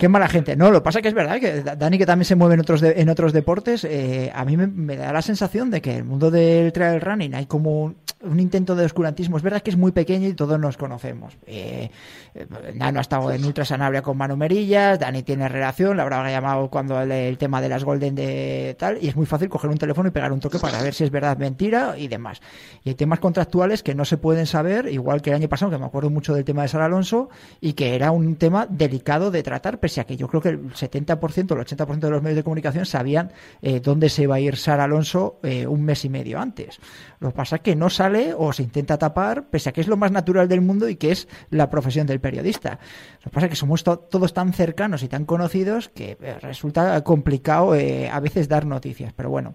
Qué 0.00 0.08
mala 0.08 0.28
gente. 0.28 0.56
No, 0.56 0.70
lo 0.70 0.82
pasa 0.82 1.02
que 1.02 1.08
es 1.08 1.14
verdad 1.14 1.38
que 1.38 1.60
Dani, 1.60 1.98
que 1.98 2.06
también 2.06 2.24
se 2.24 2.34
mueve 2.34 2.54
en 2.54 2.60
otros, 2.60 2.82
en 2.82 3.10
otros 3.10 3.34
deportes, 3.34 3.84
eh, 3.84 4.32
a 4.34 4.46
mí 4.46 4.56
me, 4.56 4.96
da 4.96 5.12
la 5.12 5.20
sensación 5.20 5.68
de 5.70 5.82
que 5.82 5.94
el 5.94 6.04
mundo 6.04 6.30
del 6.30 6.72
trail 6.72 7.02
running 7.02 7.34
hay 7.34 7.44
como 7.44 7.92
un 8.22 8.40
intento 8.40 8.74
de 8.76 8.86
oscurantismo. 8.86 9.36
Es 9.36 9.42
verdad 9.42 9.60
que 9.60 9.68
es 9.68 9.76
muy 9.76 9.92
pequeño 9.92 10.26
y 10.26 10.32
todos 10.32 10.58
nos 10.58 10.78
conocemos. 10.78 11.36
Eh, 11.46 11.90
eh, 12.34 12.46
Nano 12.76 12.98
ha 12.98 13.02
estado 13.02 13.30
en 13.30 13.44
Ultra 13.44 13.66
Sanabria 13.66 14.00
con 14.00 14.16
Manu 14.16 14.38
Merillas, 14.38 14.98
Dani 14.98 15.22
tiene 15.22 15.46
relación, 15.50 15.98
la 15.98 16.04
habrá 16.04 16.30
llamado 16.30 16.70
cuando 16.70 16.98
el, 16.98 17.12
el, 17.12 17.36
tema 17.36 17.60
de 17.60 17.68
las 17.68 17.84
Golden 17.84 18.14
de 18.14 18.76
tal, 18.78 18.96
y 19.02 19.08
es 19.08 19.16
muy 19.16 19.26
fácil 19.26 19.50
coger 19.50 19.68
un 19.68 19.76
teléfono 19.76 20.08
y 20.08 20.12
pegar 20.12 20.32
un 20.32 20.40
toque 20.40 20.58
para 20.58 20.82
ver 20.82 20.94
si 20.94 21.04
es 21.04 21.10
verdad, 21.10 21.36
mentira 21.36 21.98
y 21.98 22.08
demás. 22.08 22.40
Y 22.84 22.88
hay 22.88 22.94
temas 22.94 23.20
contractuales 23.20 23.82
que 23.82 23.94
no 23.94 24.06
se 24.06 24.16
pueden 24.16 24.46
saber, 24.46 24.88
igual 24.88 25.20
que 25.20 25.28
el 25.28 25.36
año 25.36 25.48
pasado, 25.50 25.70
que 25.70 25.76
me 25.76 25.84
acuerdo 25.84 26.08
mucho 26.08 26.32
del 26.32 26.46
tema 26.46 26.62
de 26.62 26.68
Sara 26.68 26.86
Alonso, 26.86 27.28
y 27.60 27.74
que 27.74 27.94
era 27.94 28.12
un 28.12 28.36
tema 28.36 28.66
delicado 28.66 29.30
de 29.30 29.42
tratar, 29.42 29.78
pese 29.90 30.00
a 30.00 30.04
que 30.04 30.16
yo 30.16 30.28
creo 30.28 30.40
que 30.40 30.50
el 30.50 30.72
70% 30.72 31.50
o 31.50 31.54
el 31.54 31.66
80% 31.66 31.98
de 31.98 32.10
los 32.10 32.22
medios 32.22 32.36
de 32.36 32.44
comunicación 32.44 32.86
sabían 32.86 33.32
eh, 33.60 33.80
dónde 33.80 34.08
se 34.08 34.22
iba 34.22 34.36
a 34.36 34.40
ir 34.40 34.56
Sara 34.56 34.84
Alonso 34.84 35.40
eh, 35.42 35.66
un 35.66 35.82
mes 35.82 36.04
y 36.04 36.08
medio 36.08 36.38
antes. 36.38 36.78
Lo 37.18 37.30
que 37.30 37.34
pasa 37.34 37.56
es 37.56 37.62
que 37.62 37.74
no 37.74 37.90
sale 37.90 38.32
o 38.38 38.52
se 38.52 38.62
intenta 38.62 38.98
tapar, 38.98 39.48
pese 39.50 39.70
a 39.70 39.72
que 39.72 39.80
es 39.80 39.88
lo 39.88 39.96
más 39.96 40.12
natural 40.12 40.46
del 40.46 40.60
mundo 40.60 40.88
y 40.88 40.94
que 40.94 41.10
es 41.10 41.26
la 41.50 41.68
profesión 41.68 42.06
del 42.06 42.20
periodista. 42.20 42.78
Lo 43.18 43.24
que 43.24 43.30
pasa 43.30 43.46
es 43.46 43.50
que 43.50 43.56
somos 43.56 43.82
to 43.82 43.98
todos 43.98 44.32
tan 44.32 44.52
cercanos 44.52 45.02
y 45.02 45.08
tan 45.08 45.24
conocidos 45.24 45.88
que 45.88 46.16
eh, 46.20 46.36
resulta 46.40 47.02
complicado 47.02 47.72
a 47.72 48.20
veces 48.20 48.48
dar 48.48 48.66
noticias. 48.66 49.12
Pero 49.12 49.28
bueno, 49.28 49.54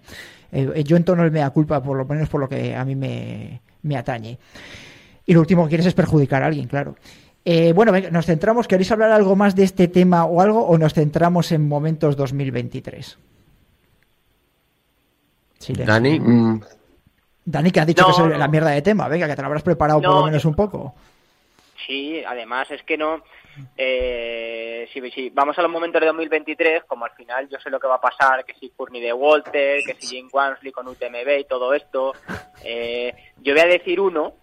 yo 0.52 0.98
entono 0.98 1.24
el 1.24 1.32
mea 1.32 1.50
culpa, 1.52 1.82
por 1.82 1.98
lo 1.98 2.06
menos 2.06 2.28
por 2.28 2.42
lo 2.42 2.50
que 2.50 2.76
a 2.76 2.84
mí 2.84 2.96
me, 2.96 3.62
me 3.84 3.96
atañe. 3.96 4.38
Y 5.26 5.34
lo 5.34 5.40
último 5.40 5.64
que 5.64 5.70
quieres 5.70 5.86
es 5.86 5.94
perjudicar 5.94 6.44
a 6.44 6.48
alguien, 6.48 6.68
claro. 6.68 6.96
Eh, 7.48 7.74
bueno, 7.74 7.92
venga, 7.92 8.10
nos 8.10 8.26
centramos. 8.26 8.68
¿Queréis 8.68 8.92
hablar 8.92 9.12
algo 9.12 9.36
más 9.36 9.56
de 9.56 9.64
este 9.64 9.88
tema 9.88 10.26
o 10.26 10.42
algo 10.42 10.66
o 10.66 10.78
nos 10.80 10.96
centramos 10.96 11.52
en 11.52 11.68
momentos 11.68 12.18
2023? 12.18 13.20
Silencio. 15.60 15.94
Dani. 15.94 16.20
Mm, 16.20 16.62
Dani, 17.46 17.72
que 17.72 17.80
ha 17.80 17.86
dicho 17.86 18.02
No, 18.02 18.16
que 18.28 18.34
es 18.34 18.40
la 18.40 18.48
mierda 18.48 18.72
de 18.72 18.82
tema. 18.82 19.08
Venga, 19.08 19.28
que 19.28 19.36
te 19.36 19.42
lo 19.44 19.46
habrás 19.46 19.62
preparado 19.62 20.02
por 20.02 20.10
lo 20.10 20.24
menos 20.26 20.44
un 20.44 20.56
poco. 20.56 20.96
Sí, 21.86 22.24
además 22.26 22.72
es 22.72 22.82
que 22.82 22.98
no. 22.98 23.22
Eh, 23.78 24.90
si, 24.92 25.00
si 25.12 25.30
vamos 25.30 25.58
a 25.60 25.62
los 25.62 25.72
momentos 25.72 26.02
de 26.02 26.08
2023, 26.08 26.84
como 26.86 27.06
al 27.06 27.12
final 27.12 27.48
yo 27.48 27.60
sé 27.60 27.70
lo 27.70 27.80
que 27.80 27.88
va 27.88 27.96
a 27.96 28.02
pasar, 28.02 28.44
que 28.44 28.56
si 28.56 28.72
Courtney 28.72 29.02
de 29.02 29.14
Walter, 29.14 29.82
que 29.86 29.96
si 30.00 30.18
Jane 30.18 30.30
Wansley 30.34 30.72
con 30.72 30.88
UTMB 30.88 31.40
y 31.40 31.46
todo 31.46 31.76
esto, 31.76 32.14
eh, 32.64 33.14
yo 33.38 33.54
voy 33.54 33.62
a 33.62 33.68
decir 33.68 34.00
uno 34.00 34.34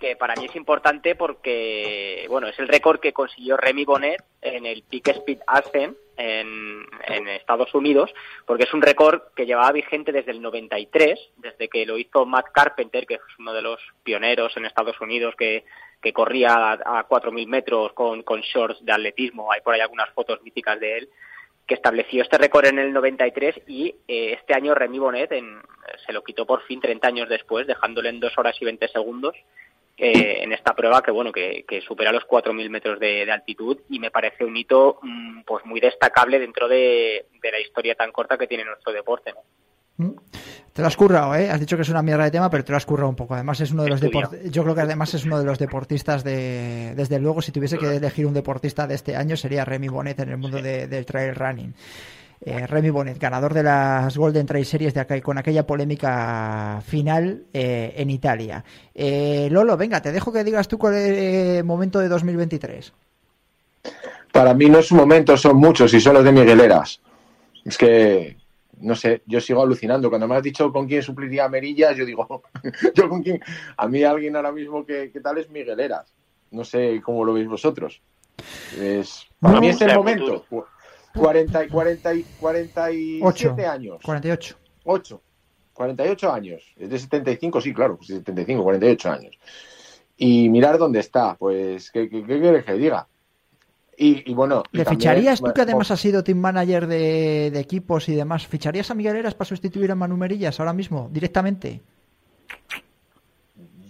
que 0.00 0.16
para 0.16 0.34
mí 0.34 0.46
es 0.46 0.56
importante 0.56 1.14
porque, 1.14 2.26
bueno, 2.28 2.48
es 2.48 2.58
el 2.58 2.68
récord 2.68 2.98
que 3.00 3.12
consiguió 3.12 3.56
Remy 3.56 3.84
Bonnet 3.84 4.22
en 4.40 4.64
el 4.66 4.82
Peak 4.82 5.08
Speed 5.08 5.40
Ascent 5.46 5.96
en, 6.16 6.80
Estados 7.28 7.72
Unidos, 7.74 8.12
porque 8.46 8.64
es 8.64 8.74
un 8.74 8.82
récord 8.82 9.20
que 9.34 9.46
llevaba 9.46 9.72
vigente 9.72 10.12
desde 10.12 10.30
el 10.32 10.42
93, 10.42 11.18
desde 11.36 11.68
que 11.68 11.86
lo 11.86 11.98
hizo 11.98 12.26
Matt 12.26 12.46
Carpenter, 12.52 13.06
que 13.06 13.14
es 13.14 13.20
uno 13.38 13.52
de 13.52 13.62
los 13.62 13.80
pioneros 14.02 14.56
en 14.56 14.64
Estados 14.66 15.00
Unidos 15.00 15.34
que, 15.36 15.64
que 16.02 16.12
corría 16.12 16.50
a, 16.54 16.72
a 16.72 17.08
4.000 17.08 17.46
metros 17.46 17.92
con, 17.92 18.22
con 18.22 18.40
shorts 18.40 18.84
de 18.84 18.92
atletismo. 18.92 19.50
Hay 19.52 19.60
por 19.60 19.74
ahí 19.74 19.80
algunas 19.80 20.10
fotos 20.10 20.42
míticas 20.42 20.78
de 20.80 20.98
él 20.98 21.08
que 21.66 21.74
estableció 21.74 22.22
este 22.22 22.36
récord 22.38 22.66
en 22.66 22.78
el 22.80 22.92
93 22.92 23.62
y 23.68 23.94
eh, 24.08 24.32
este 24.32 24.54
año 24.54 24.74
Remy 24.74 24.98
Bonnet 24.98 25.32
en- 25.32 25.60
se 26.06 26.12
lo 26.12 26.22
quitó 26.22 26.44
por 26.46 26.62
fin 26.64 26.80
30 26.80 27.06
años 27.08 27.28
después, 27.28 27.66
dejándole 27.66 28.08
en 28.08 28.20
2 28.20 28.36
horas 28.38 28.56
y 28.60 28.64
20 28.64 28.88
segundos 28.88 29.34
eh, 30.00 30.42
en 30.42 30.52
esta 30.52 30.74
prueba 30.74 31.02
que 31.02 31.10
bueno 31.10 31.30
que, 31.30 31.64
que 31.68 31.80
supera 31.82 32.10
los 32.12 32.24
4.000 32.26 32.70
metros 32.70 32.98
de, 32.98 33.24
de 33.26 33.32
altitud 33.32 33.78
y 33.88 33.98
me 33.98 34.10
parece 34.10 34.44
un 34.44 34.56
hito 34.56 34.98
mm, 35.02 35.42
pues 35.46 35.64
muy 35.66 35.78
destacable 35.80 36.38
dentro 36.38 36.68
de, 36.68 37.26
de 37.42 37.50
la 37.52 37.60
historia 37.60 37.94
tan 37.94 38.10
corta 38.12 38.38
que 38.38 38.46
tiene 38.46 38.64
nuestro 38.64 38.92
deporte. 38.92 39.32
¿no? 39.32 39.40
¿Mm? 40.06 40.16
Te 40.72 40.82
lo 40.82 40.86
has 40.88 40.96
currado, 40.96 41.34
¿eh? 41.34 41.50
Has 41.50 41.58
dicho 41.60 41.76
que 41.76 41.82
es 41.82 41.88
una 41.88 42.00
mierda 42.00 42.24
de 42.24 42.30
tema, 42.30 42.48
pero 42.48 42.64
te 42.64 42.70
lo 42.72 42.76
has 42.76 42.86
currado 42.86 43.08
un 43.10 43.16
poco. 43.16 43.34
Además, 43.34 43.60
es 43.60 43.72
uno 43.72 43.82
de 43.82 43.90
los 43.90 44.00
Estudiado. 44.02 44.30
deport- 44.32 44.50
Yo 44.50 44.62
creo 44.62 44.74
que 44.74 44.80
además 44.82 45.12
es 45.14 45.24
uno 45.26 45.38
de 45.38 45.44
los 45.44 45.58
deportistas 45.58 46.22
de. 46.24 46.94
Desde 46.94 47.18
luego, 47.18 47.42
si 47.42 47.50
tuviese 47.52 47.76
que 47.76 47.96
elegir 47.96 48.24
un 48.24 48.32
deportista 48.32 48.86
de 48.86 48.94
este 48.94 49.16
año, 49.16 49.36
sería 49.36 49.64
Remy 49.64 49.88
Bonnet 49.88 50.18
en 50.20 50.28
el 50.30 50.36
mundo 50.38 50.62
de- 50.62 50.86
del 50.86 51.04
trail 51.04 51.34
running. 51.34 51.74
Eh, 52.42 52.66
Remy 52.66 52.88
Bonnet, 52.88 53.18
ganador 53.18 53.52
de 53.52 53.62
las 53.62 54.16
Golden 54.16 54.46
Trail 54.46 54.64
Series 54.64 54.94
de 54.94 55.00
acá, 55.00 55.20
con 55.20 55.36
aquella 55.36 55.66
polémica 55.66 56.82
final 56.86 57.44
eh, 57.52 57.92
en 57.96 58.08
Italia. 58.08 58.64
Eh, 58.94 59.48
Lolo, 59.50 59.76
venga, 59.76 60.00
te 60.00 60.10
dejo 60.10 60.32
que 60.32 60.42
digas 60.42 60.66
tú 60.66 60.78
cuál 60.78 60.94
es 60.94 61.58
el 61.58 61.64
momento 61.64 61.98
de 61.98 62.08
2023. 62.08 62.92
Para 64.32 64.54
mí 64.54 64.70
no 64.70 64.78
es 64.78 64.90
un 64.90 64.98
momento, 64.98 65.36
son 65.36 65.56
muchos 65.56 65.92
y 65.92 66.00
son 66.00 66.14
los 66.14 66.24
de 66.24 66.32
Migueleras. 66.32 67.00
Es 67.64 67.76
que, 67.76 68.36
no 68.78 68.94
sé, 68.94 69.22
yo 69.26 69.40
sigo 69.40 69.62
alucinando. 69.62 70.08
Cuando 70.08 70.26
me 70.26 70.36
has 70.36 70.42
dicho 70.42 70.72
con 70.72 70.86
quién 70.86 71.02
supliría 71.02 71.44
a 71.44 71.48
Merillas, 71.48 71.96
yo 71.96 72.06
digo, 72.06 72.42
yo 72.94 73.08
con 73.08 73.22
quién. 73.22 73.40
A 73.76 73.86
mí 73.86 74.02
alguien 74.02 74.36
ahora 74.36 74.52
mismo 74.52 74.86
que, 74.86 75.10
que 75.10 75.20
tal 75.20 75.38
es 75.38 75.50
Migueleras. 75.50 76.14
No 76.52 76.64
sé 76.64 77.00
cómo 77.04 77.24
lo 77.24 77.34
veis 77.34 77.48
vosotros. 77.48 78.00
Es, 78.78 79.26
para 79.40 79.54
No, 79.54 79.60
mí 79.60 79.68
es 79.68 79.80
el 79.82 79.94
momento. 79.94 80.46
40, 81.14 81.64
y- 81.64 81.68
40, 81.68 82.14
y- 82.14 82.24
47 82.38 83.20
Ocho. 83.22 83.56
años. 83.70 83.98
48. 84.04 84.56
8. 84.84 85.20
48 85.72 86.32
años. 86.32 86.62
Es 86.76 86.90
de 86.90 86.98
75, 86.98 87.60
sí, 87.60 87.72
claro, 87.72 87.96
pues 87.96 88.08
75, 88.08 88.62
48 88.62 89.10
años. 89.10 89.38
Y 90.16 90.48
mirar 90.50 90.76
dónde 90.78 91.00
está, 91.00 91.34
pues, 91.36 91.90
¿qué, 91.90 92.08
qué, 92.10 92.24
qué 92.24 92.40
quieres 92.40 92.64
que 92.64 92.74
diga? 92.74 93.06
Y, 93.96 94.30
y 94.30 94.34
bueno. 94.34 94.62
y 94.72 94.78
¿Le 94.78 94.84
también, 94.84 95.00
ficharías 95.00 95.40
tú, 95.40 95.52
que 95.54 95.62
además 95.62 95.90
has 95.90 96.00
sido 96.00 96.22
team 96.24 96.38
manager 96.38 96.86
de, 96.86 97.50
de 97.50 97.60
equipos 97.60 98.08
y 98.08 98.14
demás, 98.14 98.46
ficharías 98.46 98.90
a 98.90 98.94
Miguel 98.94 99.16
Eras 99.16 99.34
para 99.34 99.48
sustituir 99.48 99.90
a 99.90 99.94
Manu 99.94 100.16
Merillas 100.16 100.58
ahora 100.60 100.72
mismo, 100.72 101.08
directamente? 101.12 101.80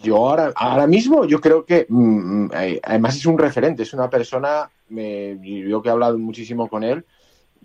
Yo 0.02 0.16
ahora, 0.16 0.52
ahora 0.56 0.86
mismo, 0.86 1.24
yo 1.26 1.40
creo 1.40 1.64
que, 1.64 1.86
mm, 1.88 2.44
mm, 2.46 2.50
eh, 2.54 2.80
además 2.82 3.16
es 3.16 3.26
un 3.26 3.38
referente, 3.38 3.82
es 3.82 3.92
una 3.92 4.08
persona, 4.08 4.70
me, 4.90 5.38
yo 5.42 5.80
que 5.82 5.88
he 5.88 5.92
hablado 5.92 6.18
muchísimo 6.18 6.68
con 6.68 6.84
él, 6.84 7.04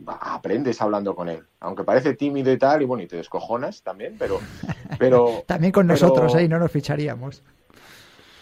aprendes 0.08 0.82
hablando 0.82 1.16
con 1.16 1.30
él, 1.30 1.44
aunque 1.60 1.84
parece 1.84 2.14
tímido 2.16 2.52
y 2.52 2.58
tal, 2.58 2.82
y 2.82 2.86
bueno, 2.86 3.04
y 3.04 3.08
te 3.08 3.18
descojonas 3.18 3.82
también, 3.82 4.16
pero, 4.18 4.40
pero 5.00 5.44
También 5.48 5.72
con 5.72 5.88
pero- 5.88 6.00
nosotros, 6.00 6.36
¿eh? 6.36 6.44
Y 6.44 6.48
no 6.48 6.60
nos 6.60 6.72
ficharíamos. 6.72 7.44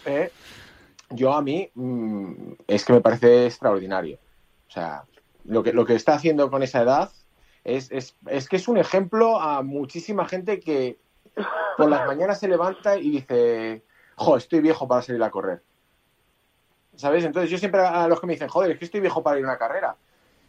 Eh, 0.05 0.31
yo 1.11 1.33
a 1.33 1.41
mí 1.41 1.69
mm, 1.73 2.33
es 2.67 2.83
que 2.85 2.93
me 2.93 3.01
parece 3.01 3.45
extraordinario. 3.45 4.17
O 4.67 4.71
sea, 4.71 5.03
lo 5.45 5.61
que, 5.63 5.73
lo 5.73 5.85
que 5.85 5.95
está 5.95 6.15
haciendo 6.15 6.49
con 6.49 6.63
esa 6.63 6.81
edad 6.81 7.11
es, 7.63 7.91
es, 7.91 8.15
es 8.27 8.49
que 8.49 8.55
es 8.57 8.67
un 8.67 8.77
ejemplo 8.77 9.39
a 9.39 9.61
muchísima 9.61 10.27
gente 10.27 10.59
que 10.59 10.97
por 11.77 11.89
las 11.89 12.05
mañanas 12.07 12.39
se 12.39 12.47
levanta 12.47 12.97
y 12.97 13.11
dice, 13.11 13.83
jo, 14.15 14.37
estoy 14.37 14.59
viejo 14.61 14.87
para 14.87 15.01
salir 15.01 15.21
a 15.23 15.31
correr. 15.31 15.61
¿Sabes? 16.95 17.23
Entonces 17.25 17.49
yo 17.49 17.57
siempre 17.57 17.81
a 17.81 18.07
los 18.07 18.19
que 18.19 18.27
me 18.27 18.33
dicen, 18.33 18.47
joder, 18.47 18.71
es 18.71 18.77
que 18.79 18.85
estoy 18.85 18.99
viejo 19.01 19.23
para 19.23 19.37
ir 19.39 19.45
a 19.45 19.49
una 19.49 19.57
carrera. 19.57 19.95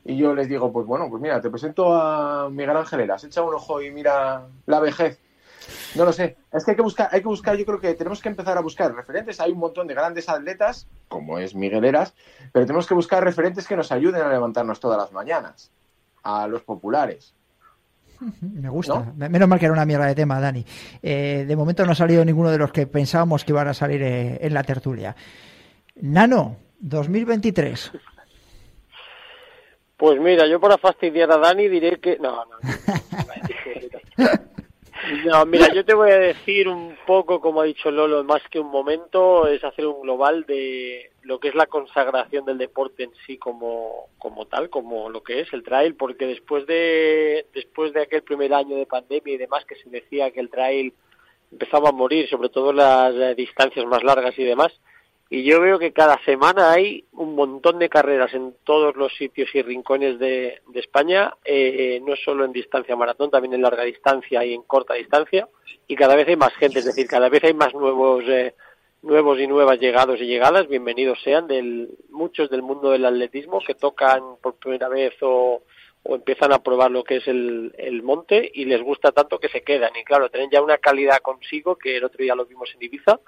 Y 0.05 0.17
yo 0.17 0.35
les 0.35 0.49
digo, 0.49 0.71
pues 0.73 0.87
bueno, 0.87 1.09
pues 1.09 1.23
mira, 1.23 1.41
te 1.41 1.49
presento 1.51 1.95
a 1.95 2.51
Miguel 2.51 2.77
Ángel 2.77 3.01
Heras, 3.01 3.25
echa 3.25 3.43
un 3.43 3.55
ojo 3.55 3.81
y 3.81 3.91
mira 3.91 4.43
la 4.67 4.81
vejez. 4.81 5.19
No 5.95 6.05
lo 6.05 6.13
sé. 6.13 6.37
Es 6.53 6.63
que 6.65 6.73
hay 6.73 6.77
que 6.77 6.83
buscar, 6.83 7.09
hay 7.11 7.23
que 7.23 7.29
buscar, 7.29 7.57
yo 7.57 7.65
creo 7.65 7.81
que 7.81 7.95
tenemos 7.95 8.21
que 8.21 8.29
empezar 8.29 8.59
a 8.59 8.61
buscar 8.61 8.95
referentes. 8.95 9.41
Hay 9.41 9.53
un 9.53 9.59
montón 9.59 9.87
de 9.87 9.95
grandes 9.95 10.29
atletas, 10.29 10.87
como 11.09 11.39
es 11.39 11.55
Miguel 11.55 11.87
Heras, 11.87 12.13
pero 12.53 12.67
tenemos 12.67 12.87
que 12.87 12.93
buscar 12.93 13.25
referentes 13.25 13.67
que 13.67 13.75
nos 13.77 13.91
ayuden 13.91 14.21
a 14.21 14.29
levantarnos 14.29 14.79
todas 14.79 14.99
las 14.99 15.13
mañanas. 15.13 15.71
A 16.23 16.47
los 16.49 16.61
populares. 16.63 17.33
Me 18.43 18.69
gusta. 18.69 18.95
¿No? 18.95 19.13
Me- 19.17 19.31
Menos 19.31 19.49
mal 19.49 19.59
que 19.59 19.65
era 19.65 19.73
una 19.73 19.87
mierda 19.87 20.05
de 20.07 20.15
tema, 20.15 20.39
Dani. 20.39 20.67
Eh, 21.03 21.45
de 21.49 21.57
momento 21.57 21.87
no 21.87 21.93
ha 21.93 21.95
salido 21.95 22.23
ninguno 22.27 22.51
de 22.51 22.59
los 22.59 22.71
que 22.73 22.87
pensábamos 22.87 23.43
que 23.45 23.53
iban 23.53 23.69
a 23.69 23.73
salir 23.75 24.03
eh, 24.03 24.39
en 24.43 24.53
la 24.53 24.65
tertulia. 24.65 25.17
Nano, 25.97 26.57
2023. 26.81 27.93
Pues 29.97 30.21
mira, 30.21 30.47
yo 30.47 30.61
para 30.61 30.77
fastidiar 30.77 31.31
a 31.31 31.39
Dani 31.39 31.69
diré 31.69 31.99
que... 32.01 32.19
No, 32.19 32.45
no. 32.45 32.57
No, 35.27 35.45
mira, 35.45 35.73
yo 35.73 35.85
te 35.85 35.93
voy 35.93 36.11
a 36.11 36.19
decir 36.19 36.67
un 36.69 36.97
poco, 37.07 37.41
como 37.41 37.61
ha 37.61 37.65
dicho 37.65 37.91
Lolo, 37.91 38.25
más 38.25 38.43
que 38.51 38.59
un 38.59 38.71
momento, 38.71 39.47
es 39.47 39.63
hacer 39.63 39.87
un 39.87 40.01
global 40.01 40.45
de 40.47 41.11
lo 41.23 41.39
que 41.39 41.49
es 41.49 41.55
la 41.55 41.67
consagración 41.67 42.45
del 42.45 42.59
deporte 42.59 43.05
en 43.05 43.13
sí 43.27 43.37
como, 43.37 44.09
como 44.19 44.47
tal, 44.47 44.71
como 44.71 45.11
lo 45.11 45.23
que 45.23 45.41
es 45.41 45.53
el 45.53 45.63
trail, 45.63 45.95
porque 45.95 46.27
después 46.27 46.67
de, 46.67 47.47
después 47.53 47.93
de 47.93 48.03
aquel 48.03 48.23
primer 48.23 48.55
año 48.55 48.77
de 48.77 48.87
pandemia 48.87 49.35
y 49.35 49.39
demás 49.39 49.65
que 49.67 49.77
se 49.77 49.91
decía 49.91 50.31
que 50.31 50.41
el 50.41 50.51
trail 50.51 50.95
empezaba 51.53 51.91
a 51.91 51.93
morir, 51.93 52.29
sobre 52.29 52.49
todo 52.49 52.73
las 52.73 53.37
distancias 53.37 53.85
más 53.87 54.03
largas 54.03 54.39
y 54.39 54.45
demás, 54.45 54.73
y 55.31 55.43
yo 55.43 55.61
veo 55.61 55.79
que 55.79 55.93
cada 55.93 56.19
semana 56.25 56.73
hay 56.73 57.05
un 57.13 57.35
montón 57.35 57.79
de 57.79 57.89
carreras 57.89 58.33
en 58.35 58.55
todos 58.65 58.95
los 58.97 59.15
sitios 59.17 59.49
y 59.55 59.63
rincones 59.63 60.19
de, 60.19 60.61
de 60.69 60.81
España, 60.81 61.35
eh, 61.45 62.01
no 62.07 62.15
solo 62.17 62.45
en 62.45 62.53
distancia 62.53 62.97
maratón, 62.97 63.31
también 63.31 63.55
en 63.55 63.63
larga 63.63 63.85
distancia 63.85 64.45
y 64.45 64.55
en 64.55 64.63
corta 64.63 64.95
distancia, 64.95 65.49
y 65.89 65.97
cada 65.97 66.15
vez 66.15 66.29
hay 66.29 66.37
más 66.37 66.55
gente, 66.55 66.79
es 66.79 66.85
decir, 66.85 67.07
cada 67.07 67.29
vez 67.29 67.43
hay 67.45 67.55
más 67.55 67.75
nuevos 67.75 68.25
eh, 68.27 68.55
nuevos 69.05 69.39
y 69.39 69.47
nuevas 69.47 69.79
llegados 69.79 70.19
y 70.21 70.27
llegadas, 70.27 70.67
bienvenidos 70.67 71.21
sean, 71.23 71.47
del 71.47 71.91
muchos 72.11 72.49
del 72.49 72.63
mundo 72.63 72.91
del 72.91 73.05
atletismo 73.05 73.61
que 73.61 73.75
tocan 73.75 74.37
por 74.41 74.55
primera 74.55 74.89
vez 74.89 75.13
o, 75.21 75.63
o 76.05 76.15
empiezan 76.15 76.53
a 76.53 76.63
probar 76.63 76.91
lo 76.91 77.03
que 77.03 77.17
es 77.17 77.27
el, 77.29 77.75
el 77.79 78.03
monte 78.03 78.51
y 78.55 78.67
les 78.67 78.83
gusta 78.83 79.13
tanto 79.13 79.39
que 79.39 79.49
se 79.49 79.63
quedan. 79.63 79.91
Y 79.97 80.05
claro, 80.05 80.31
tienen 80.31 80.51
ya 80.51 80.63
una 80.63 80.79
calidad 80.79 81.19
consigo 81.19 81.77
que 81.77 81.97
el 81.97 82.05
otro 82.05 82.23
día 82.23 82.35
lo 82.35 82.45
vimos 82.45 82.71
en 82.75 82.83
Ibiza, 82.83 83.21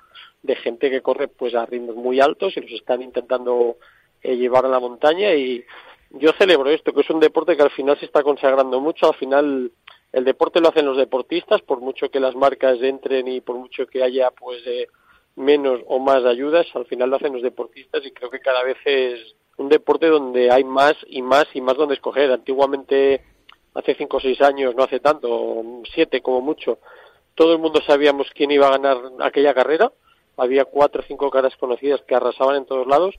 de 0.42 0.56
gente 0.56 0.90
que 0.90 1.00
corre 1.00 1.28
pues 1.28 1.54
a 1.54 1.64
ritmos 1.64 1.96
muy 1.96 2.20
altos 2.20 2.56
y 2.56 2.60
los 2.60 2.72
están 2.72 3.00
intentando 3.00 3.78
eh, 4.22 4.36
llevar 4.36 4.66
a 4.66 4.68
la 4.68 4.78
montaña 4.78 5.32
y 5.34 5.64
yo 6.10 6.32
celebro 6.38 6.70
esto, 6.70 6.92
que 6.92 7.00
es 7.00 7.10
un 7.10 7.20
deporte 7.20 7.56
que 7.56 7.62
al 7.62 7.70
final 7.70 7.98
se 7.98 8.06
está 8.06 8.22
consagrando 8.22 8.80
mucho, 8.80 9.08
al 9.08 9.16
final 9.16 9.72
el 10.12 10.24
deporte 10.24 10.60
lo 10.60 10.68
hacen 10.68 10.86
los 10.86 10.96
deportistas, 10.96 11.62
por 11.62 11.80
mucho 11.80 12.10
que 12.10 12.20
las 12.20 12.34
marcas 12.34 12.80
entren 12.82 13.26
y 13.28 13.40
por 13.40 13.56
mucho 13.56 13.86
que 13.86 14.02
haya 14.02 14.30
pues 14.30 14.62
eh, 14.66 14.86
menos 15.34 15.80
o 15.86 15.98
más 15.98 16.24
ayudas, 16.24 16.66
al 16.74 16.86
final 16.86 17.10
lo 17.10 17.16
hacen 17.16 17.32
los 17.32 17.42
deportistas 17.42 18.04
y 18.04 18.12
creo 18.12 18.30
que 18.30 18.40
cada 18.40 18.62
vez 18.62 18.76
es 18.84 19.34
un 19.56 19.68
deporte 19.68 20.06
donde 20.06 20.50
hay 20.50 20.64
más 20.64 20.94
y 21.06 21.22
más 21.22 21.46
y 21.54 21.60
más 21.60 21.76
donde 21.76 21.94
escoger. 21.94 22.30
Antiguamente, 22.30 23.22
hace 23.74 23.94
cinco 23.94 24.18
o 24.18 24.20
seis 24.20 24.40
años, 24.40 24.74
no 24.74 24.84
hace 24.84 25.00
tanto, 25.00 25.62
siete 25.92 26.20
como 26.20 26.40
mucho, 26.40 26.78
todo 27.34 27.52
el 27.52 27.58
mundo 27.58 27.80
sabíamos 27.86 28.28
quién 28.34 28.50
iba 28.50 28.66
a 28.66 28.78
ganar 28.78 28.96
aquella 29.20 29.54
carrera. 29.54 29.92
Había 30.38 30.64
cuatro 30.64 31.02
o 31.02 31.04
cinco 31.06 31.30
caras 31.30 31.56
conocidas 31.56 32.02
que 32.02 32.14
arrasaban 32.14 32.56
en 32.56 32.66
todos 32.66 32.86
lados. 32.86 33.14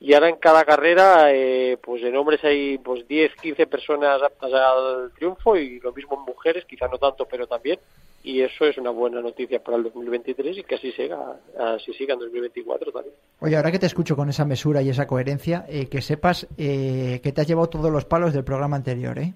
Y 0.00 0.12
ahora 0.12 0.28
en 0.28 0.36
cada 0.36 0.64
carrera, 0.64 1.32
eh, 1.32 1.78
pues 1.82 2.02
en 2.02 2.16
hombres 2.16 2.44
hay 2.44 2.76
pues 2.78 3.08
10, 3.08 3.36
15 3.36 3.66
personas 3.66 4.22
aptas 4.22 4.52
al 4.52 5.12
triunfo 5.14 5.56
y 5.56 5.80
lo 5.80 5.92
mismo 5.92 6.16
en 6.16 6.22
mujeres, 6.22 6.64
quizá 6.66 6.88
no 6.88 6.98
tanto, 6.98 7.26
pero 7.26 7.46
también 7.46 7.78
y 8.24 8.40
eso 8.40 8.64
es 8.64 8.78
una 8.78 8.90
buena 8.90 9.20
noticia 9.20 9.62
para 9.62 9.76
el 9.76 9.84
2023 9.84 10.56
y 10.58 10.62
que 10.64 10.76
así 10.76 10.90
siga, 10.92 11.36
así 11.58 11.92
siga 11.92 12.14
en 12.14 12.20
2024 12.20 12.90
también. 12.90 13.14
Oye, 13.40 13.54
ahora 13.54 13.70
que 13.70 13.78
te 13.78 13.86
escucho 13.86 14.16
con 14.16 14.30
esa 14.30 14.46
mesura 14.46 14.80
y 14.80 14.88
esa 14.88 15.06
coherencia, 15.06 15.66
eh, 15.68 15.86
que 15.86 16.00
sepas 16.00 16.48
eh, 16.56 17.20
que 17.22 17.32
te 17.32 17.42
has 17.42 17.46
llevado 17.46 17.68
todos 17.68 17.92
los 17.92 18.06
palos 18.06 18.32
del 18.32 18.42
programa 18.42 18.76
anterior, 18.76 19.18
¿eh? 19.18 19.34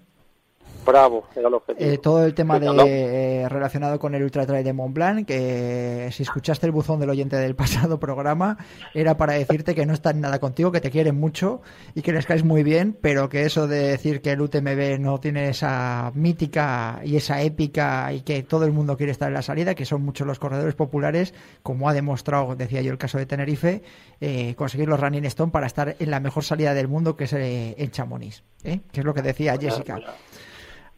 Bravo, 0.88 1.24
era 1.36 1.48
el 1.48 1.54
objetivo. 1.54 1.90
Eh, 1.90 1.98
todo 1.98 2.24
el 2.24 2.32
tema 2.32 2.58
de, 2.58 3.42
eh, 3.42 3.48
relacionado 3.50 3.98
con 3.98 4.14
el 4.14 4.22
Ultra 4.22 4.46
Trail 4.46 4.64
de 4.64 4.72
Mont 4.72 4.94
Blanc, 4.94 5.26
que 5.26 6.08
si 6.12 6.22
escuchaste 6.22 6.64
el 6.64 6.72
buzón 6.72 6.98
del 6.98 7.10
oyente 7.10 7.36
del 7.36 7.54
pasado 7.56 8.00
programa, 8.00 8.56
era 8.94 9.18
para 9.18 9.34
decirte 9.34 9.74
que 9.74 9.84
no 9.84 9.92
están 9.92 10.22
nada 10.22 10.38
contigo, 10.38 10.72
que 10.72 10.80
te 10.80 10.90
quieren 10.90 11.20
mucho 11.20 11.60
y 11.94 12.00
que 12.00 12.10
les 12.14 12.24
caes 12.24 12.42
muy 12.42 12.62
bien, 12.62 12.96
pero 12.98 13.28
que 13.28 13.42
eso 13.42 13.66
de 13.66 13.82
decir 13.82 14.22
que 14.22 14.32
el 14.32 14.40
UTMB 14.40 14.98
no 14.98 15.20
tiene 15.20 15.50
esa 15.50 16.10
mítica 16.14 17.02
y 17.04 17.16
esa 17.16 17.42
épica 17.42 18.10
y 18.14 18.22
que 18.22 18.42
todo 18.42 18.64
el 18.64 18.72
mundo 18.72 18.96
quiere 18.96 19.12
estar 19.12 19.28
en 19.28 19.34
la 19.34 19.42
salida, 19.42 19.74
que 19.74 19.84
son 19.84 20.02
muchos 20.02 20.26
los 20.26 20.38
corredores 20.38 20.74
populares, 20.74 21.34
como 21.62 21.90
ha 21.90 21.92
demostrado, 21.92 22.56
decía 22.56 22.80
yo, 22.80 22.92
el 22.92 22.98
caso 22.98 23.18
de 23.18 23.26
Tenerife, 23.26 23.82
eh, 24.22 24.54
conseguir 24.54 24.88
los 24.88 24.98
Running 24.98 25.26
Stone 25.26 25.52
para 25.52 25.66
estar 25.66 25.96
en 25.98 26.10
la 26.10 26.18
mejor 26.18 26.44
salida 26.44 26.72
del 26.72 26.88
mundo, 26.88 27.14
que 27.14 27.24
es 27.24 27.34
en 27.34 27.90
Chamonix, 27.90 28.42
que 28.62 28.80
es 28.90 29.04
lo 29.04 29.12
que 29.12 29.20
decía 29.20 29.54
Jessica. 29.60 30.00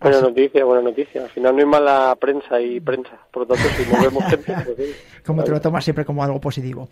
Buena 0.00 0.21
noticia, 0.23 0.64
buena 0.64 0.83
noticia. 0.83 1.23
Al 1.25 1.28
final 1.28 1.54
no 1.54 1.61
hay 1.61 1.66
mala 1.66 2.16
prensa 2.19 2.61
y 2.61 2.80
prensa. 2.80 3.19
Por 3.30 3.47
lo 3.47 3.54
tanto, 3.54 3.69
si 3.76 3.90
movemos 3.90 4.25
gente... 4.30 4.54
Pues, 4.64 5.23
como 5.25 5.45
te 5.45 5.50
lo 5.50 5.61
tomas 5.61 5.85
siempre 5.85 6.04
como 6.04 6.25
algo 6.25 6.40
positivo. 6.40 6.88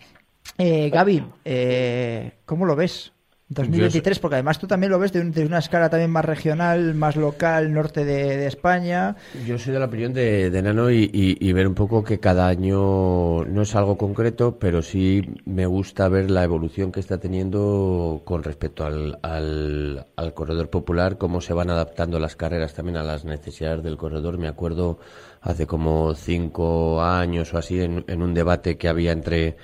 Eh, 0.57 0.89
Gaby, 0.89 1.23
eh, 1.45 2.31
¿cómo 2.45 2.65
lo 2.65 2.75
ves? 2.75 3.11
2023, 3.51 4.19
porque 4.19 4.35
además 4.35 4.59
tú 4.59 4.67
también 4.67 4.91
lo 4.91 4.99
ves 4.99 5.11
de, 5.11 5.43
una 5.43 5.57
escala 5.57 5.89
también 5.89 6.11
más 6.11 6.23
regional, 6.23 6.93
más 6.93 7.15
local, 7.15 7.73
norte 7.73 8.05
de, 8.05 8.45
España. 8.45 9.15
Yo 9.47 9.57
soy 9.57 9.73
de 9.73 9.79
la 9.79 9.85
opinión 9.85 10.13
de, 10.13 10.61
Nano 10.61 10.91
y, 10.91 11.51
ver 11.51 11.67
un 11.67 11.73
poco 11.73 12.03
que 12.03 12.19
cada 12.19 12.47
año 12.47 13.43
no 13.45 13.61
es 13.63 13.75
algo 13.75 13.97
concreto, 13.97 14.59
pero 14.59 14.83
sí 14.83 15.23
me 15.45 15.65
gusta 15.65 16.07
ver 16.09 16.29
la 16.29 16.43
evolución 16.43 16.91
que 16.91 16.99
está 16.99 17.17
teniendo 17.17 18.21
con 18.23 18.43
respecto 18.43 18.85
al, 18.85 19.17
al, 19.23 20.33
corredor 20.35 20.69
popular, 20.69 21.17
cómo 21.17 21.41
se 21.41 21.53
van 21.53 21.71
adaptando 21.71 22.19
las 22.19 22.35
carreras 22.35 22.75
también 22.75 22.97
a 22.97 23.03
las 23.03 23.25
necesidades 23.25 23.83
del 23.83 23.97
corredor. 23.97 24.37
Me 24.37 24.47
acuerdo 24.47 24.99
hace 25.41 25.65
como 25.65 26.13
cinco 26.13 27.01
años 27.01 27.51
o 27.55 27.57
así 27.57 27.81
en, 27.81 28.05
en 28.07 28.21
un 28.21 28.35
debate 28.35 28.77
que 28.77 28.87
había 28.87 29.11
entre, 29.11 29.57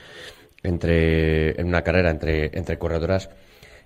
entre 0.64 1.62
en 1.62 1.68
una 1.68 1.84
carrera 1.84 2.10
entre, 2.10 2.58
entre 2.58 2.80
corredoras 2.80 3.30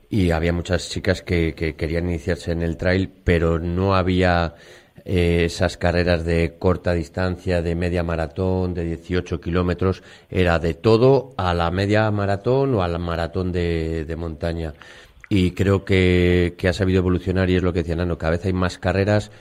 y 0.10 0.32
había 0.32 0.54
muchas 0.54 0.90
chicas 0.90 1.22
que, 1.22 1.54
querían 1.78 2.10
iniciarse 2.10 2.52
en 2.52 2.64
el 2.64 2.78
trail, 2.78 3.12
pero 3.24 3.60
no 3.60 3.96
había 3.96 4.56
eh, 5.06 5.44
esas 5.46 5.78
carreras 5.78 6.26
de 6.26 6.56
corta 6.58 6.94
distancia, 6.94 7.62
de 7.62 7.76
media 7.76 8.02
maratón, 8.04 8.74
de 8.74 8.86
18 8.86 9.40
kilómetros, 9.40 10.02
era 10.30 10.58
de 10.58 10.74
todo 10.74 11.34
a 11.38 11.54
la 11.54 11.70
media 11.70 12.10
maratón 12.10 12.74
o 12.74 12.82
a 12.84 12.88
la 12.88 12.98
maratón 12.98 13.52
de, 13.52 14.16
montaña. 14.18 14.74
Y 15.30 15.52
creo 15.52 15.86
que, 15.86 16.56
ha 16.68 16.74
sabido 16.74 17.00
evolucionar 17.00 17.50
y 17.52 17.58
es 17.58 17.64
lo 17.64 17.72
que 17.72 17.80
decía 17.80 17.96
Nano, 17.96 18.18
cada 18.18 18.32
vez 18.32 18.46
hay 18.46 18.54
más 18.54 18.80
carreras, 18.80 19.32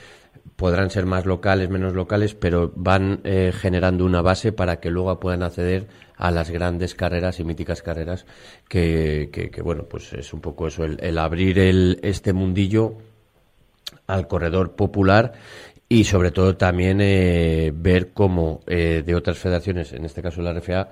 podrán 0.56 0.90
ser 0.90 1.06
más 1.06 1.26
locales, 1.26 1.68
menos 1.70 1.94
locales, 1.94 2.34
pero 2.34 2.72
van 2.74 3.20
eh, 3.24 3.52
generando 3.54 4.04
una 4.04 4.22
base 4.22 4.52
para 4.52 4.80
que 4.80 4.90
luego 4.90 5.18
puedan 5.20 5.42
acceder 5.42 5.88
a 6.16 6.30
las 6.30 6.50
grandes 6.50 6.94
carreras 6.94 7.38
y 7.40 7.44
míticas 7.44 7.82
carreras 7.82 8.26
que, 8.68 9.30
que, 9.32 9.62
bueno, 9.62 9.84
pues 9.84 10.12
es 10.12 10.32
un 10.32 10.40
poco 10.40 10.66
eso, 10.66 10.84
el, 10.84 11.18
abrir 11.18 11.58
el, 11.58 12.00
este 12.02 12.32
mundillo 12.32 12.94
al 14.06 14.26
corredor 14.26 14.74
popular 14.74 15.32
y 15.88 16.04
sobre 16.04 16.32
todo 16.32 16.56
también 16.56 17.00
eh, 17.00 17.72
ver 17.74 18.12
cómo 18.12 18.60
eh, 18.66 19.02
de 19.06 19.14
otras 19.14 19.38
federaciones, 19.38 19.92
en 19.92 20.04
este 20.04 20.20
caso 20.20 20.42
la 20.42 20.52
RFA, 20.52 20.90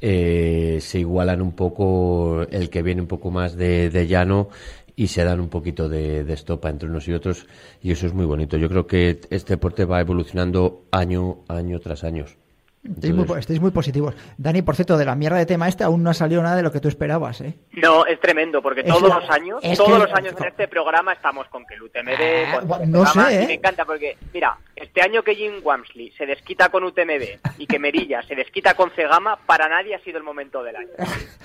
eh, 0.00 0.78
se 0.80 0.98
igualan 0.98 1.40
un 1.40 1.52
poco 1.52 2.42
el 2.50 2.68
que 2.68 2.82
viene 2.82 3.00
un 3.02 3.06
poco 3.06 3.30
más 3.30 3.56
de, 3.56 3.90
de 3.90 4.06
llano 4.06 4.48
y 4.96 5.08
se 5.08 5.24
dan 5.24 5.40
un 5.40 5.48
poquito 5.48 5.88
de, 5.88 6.24
de, 6.24 6.32
estopa 6.34 6.70
entre 6.70 6.88
unos 6.88 7.08
y 7.08 7.12
otros 7.12 7.46
y 7.82 7.92
eso 7.92 8.06
es 8.06 8.12
muy 8.12 8.26
bonito. 8.26 8.56
Yo 8.56 8.68
creo 8.68 8.86
que 8.86 9.20
este 9.30 9.54
deporte 9.54 9.84
va 9.84 10.00
evolucionando 10.00 10.84
año, 10.90 11.38
año 11.48 11.80
tras 11.80 12.04
año. 12.04 12.26
Estáis 12.84 13.60
muy, 13.60 13.70
positivos. 13.70 14.14
Dani, 14.36 14.60
por 14.60 14.76
cierto, 14.76 14.98
de 14.98 15.06
la 15.06 15.14
mierda 15.14 15.38
de 15.38 15.46
tema 15.46 15.68
este 15.68 15.84
aún 15.84 16.02
no 16.02 16.10
ha 16.10 16.14
salido 16.14 16.42
nada 16.42 16.56
de 16.56 16.62
lo 16.62 16.70
que 16.70 16.80
tú 16.80 16.88
esperabas, 16.88 17.40
¿eh? 17.40 17.54
No, 17.72 18.04
es 18.04 18.20
tremendo, 18.20 18.60
porque 18.60 18.82
todos 18.82 19.00
los 19.00 19.30
años, 19.30 19.62
todos 19.74 19.98
los 19.98 20.12
años 20.12 20.34
en 20.38 20.48
este 20.48 20.68
programa 20.68 21.14
estamos 21.14 21.48
con 21.48 21.64
que 21.64 21.74
el 21.74 21.82
UTMB... 21.82 22.70
Ah, 22.70 22.80
no 22.86 23.06
sé, 23.06 23.42
¿eh? 23.42 23.46
me 23.46 23.54
encanta, 23.54 23.86
porque, 23.86 24.18
mira, 24.34 24.58
este 24.76 25.00
año 25.00 25.22
que 25.22 25.34
Jim 25.34 25.54
Wamsley 25.62 26.10
se 26.10 26.26
desquita 26.26 26.68
con 26.68 26.84
UTMB 26.84 27.56
y 27.56 27.66
que 27.66 27.78
Merilla 27.78 28.20
se 28.22 28.34
desquita 28.34 28.74
con 28.74 28.90
Cegama, 28.90 29.36
para 29.46 29.66
nadie 29.66 29.94
ha 29.94 30.00
sido 30.00 30.18
el 30.18 30.24
momento 30.24 30.62
del 30.62 30.76
año. 30.76 30.90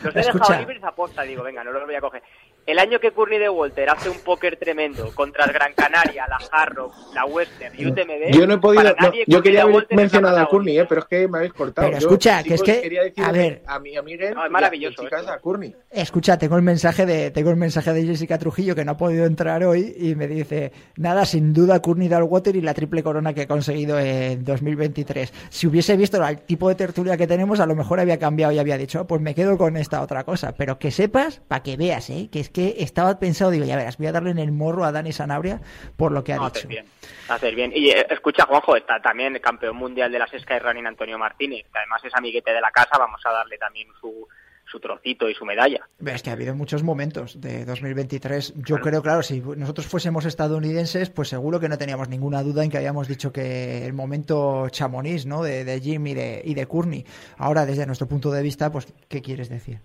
Los 0.04 0.14
he 0.18 0.20
dejado 0.20 0.60
libres 0.60 0.84
a 0.84 0.92
posta, 0.92 1.22
digo, 1.22 1.44
venga, 1.44 1.64
no 1.64 1.72
los 1.72 1.86
voy 1.86 1.96
a 1.96 2.02
coger. 2.02 2.22
El 2.70 2.78
año 2.78 3.00
que 3.00 3.10
Courtney 3.10 3.40
de 3.40 3.50
Walter 3.50 3.90
hace 3.90 4.12
un 4.12 4.20
póker 4.20 4.56
tremendo 4.56 5.10
contra 5.16 5.46
el 5.46 5.54
Gran 5.54 5.74
Canaria, 5.74 6.28
la 6.30 6.38
Harrow, 6.52 6.92
la 7.16 7.26
Western 7.26 7.74
y 7.76 7.88
UTMB. 7.88 8.32
Yo 8.32 8.46
no 8.46 8.54
he 8.54 8.58
podido. 8.60 8.96
yo 9.26 9.42
quería 9.42 9.64
haber 9.64 9.88
mencionado 9.90 10.38
a 10.38 10.48
Courtney, 10.48 10.78
¿eh? 10.78 10.86
pero 10.88 11.02
es 11.02 11.08
que 11.08 11.28
me 11.28 11.40
habéis 11.40 11.54
cortado. 11.54 11.88
Pero 11.88 11.98
escucha, 11.98 12.44
que 12.44 12.54
es 12.54 12.62
que. 12.62 13.12
a 13.24 13.32
ver. 13.32 13.64
A 13.66 13.80
mi 13.80 13.98
amiga. 13.98 14.30
No, 14.36 14.46
es 14.46 14.52
maravilloso. 14.52 15.02
a 15.04 15.40
Courtney. 15.40 15.76
Escucha, 15.90 16.38
tengo 16.38 16.58
el 16.58 16.62
mensaje 16.62 17.08
de 17.08 17.32
tengo 17.32 17.50
el 17.50 17.56
mensaje 17.56 17.92
de 17.92 18.06
Jessica 18.06 18.38
Trujillo 18.38 18.76
que 18.76 18.86
no 18.86 18.92
ha 18.92 18.98
podido 18.98 19.26
entrar 19.26 19.64
hoy 19.64 19.96
y 19.98 20.14
me 20.14 20.28
dice: 20.28 20.72
Nada, 20.96 21.26
sin 21.26 21.56
duda, 21.56 21.82
Courtney 21.82 22.08
Dalwater 22.08 22.56
y 22.56 22.62
la 22.62 22.76
triple 22.76 23.02
corona 23.02 23.34
que 23.34 23.42
ha 23.42 23.48
conseguido 23.48 23.98
en 23.98 24.46
2023. 24.46 25.34
Si 25.50 25.66
hubiese 25.66 25.98
visto 25.98 26.24
el 26.24 26.42
tipo 26.42 26.70
de 26.70 26.76
tertulia 26.76 27.18
que 27.18 27.26
tenemos, 27.26 27.60
a 27.60 27.66
lo 27.66 27.76
mejor 27.76 28.00
había 28.00 28.20
cambiado 28.20 28.54
y 28.54 28.60
había 28.60 28.78
dicho: 28.78 29.02
oh, 29.02 29.08
Pues 29.08 29.22
me 29.22 29.34
quedo 29.34 29.58
con 29.58 29.76
esta 29.76 30.04
otra 30.04 30.24
cosa. 30.24 30.54
Pero 30.56 30.78
que 30.78 30.92
sepas, 30.92 31.42
para 31.48 31.64
que 31.64 31.76
veas, 31.76 32.12
¿eh? 32.12 32.30
Que 32.32 32.42
es 32.42 32.50
que 32.50 32.59
estaba 32.78 33.20
pensado, 33.20 33.52
digo, 33.52 33.66
ya 33.66 33.76
verás, 33.76 33.98
voy 33.98 34.08
a 34.08 34.12
darle 34.12 34.32
en 34.32 34.40
el 34.40 34.52
morro 34.52 34.86
a 34.86 34.92
Dani 34.92 35.12
Sanabria 35.12 35.62
por 35.98 36.12
lo 36.12 36.24
que 36.24 36.34
ha 36.34 36.38
dicho. 36.38 36.48
Hacer 36.48 36.68
bien, 36.68 36.86
hacer 37.28 37.56
bien. 37.56 37.72
Y 37.74 37.90
eh, 37.90 38.06
escucha, 38.10 38.46
Juanjo, 38.46 38.76
está 38.76 39.02
también 39.02 39.36
el 39.36 39.42
campeón 39.42 39.76
mundial 39.76 40.12
de 40.12 40.20
las 40.20 40.30
Sky 40.30 40.60
Running 40.60 40.88
Antonio 40.88 41.18
Martínez, 41.18 41.66
que 41.72 41.80
además 41.80 42.04
es 42.04 42.14
amiguete 42.16 42.52
de 42.52 42.62
la 42.62 42.72
casa, 42.72 42.98
vamos 42.98 43.22
a 43.26 43.32
darle 43.32 43.58
también 43.58 43.88
su, 44.00 44.28
su 44.70 44.80
trocito 44.80 45.30
y 45.30 45.34
su 45.34 45.46
medalla. 45.46 45.88
Es 46.06 46.22
que 46.22 46.30
ha 46.30 46.34
habido 46.34 46.56
muchos 46.56 46.84
momentos 46.84 47.42
de 47.42 47.66
2023. 47.66 48.54
Yo 48.58 48.78
creo, 48.78 49.02
claro, 49.02 49.24
si 49.24 49.42
nosotros 49.42 49.88
fuésemos 49.88 50.26
estadounidenses, 50.26 51.10
pues 51.10 51.30
seguro 51.30 51.60
que 51.60 51.70
no 51.70 51.78
teníamos 51.78 52.10
ninguna 52.10 52.44
duda 52.44 52.64
en 52.64 52.70
que 52.70 52.78
habíamos 52.78 53.08
dicho 53.08 53.32
que 53.32 53.86
el 53.86 53.94
momento 53.94 54.70
chamonix, 54.70 55.26
¿no? 55.26 55.44
De, 55.44 55.66
de 55.66 55.80
Jim 55.82 56.06
y 56.08 56.14
de, 56.14 56.42
y 56.44 56.54
de 56.54 56.66
Courtney. 56.68 57.06
Ahora, 57.38 57.66
desde 57.66 57.86
nuestro 57.86 58.08
punto 58.08 58.32
de 58.32 58.42
vista, 58.42 58.72
pues, 58.72 58.94
¿qué 59.08 59.22
quieres 59.22 59.50
decir? 59.50 59.80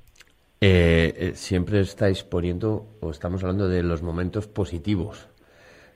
Eh, 0.67 1.15
eh, 1.19 1.33
siempre 1.35 1.81
estáis 1.81 2.25
poniendo, 2.25 2.87
o 3.01 3.11
estamos 3.11 3.43
hablando 3.43 3.69
de 3.69 3.83
los 3.83 4.01
momentos 4.03 4.47
positivos. 4.47 5.29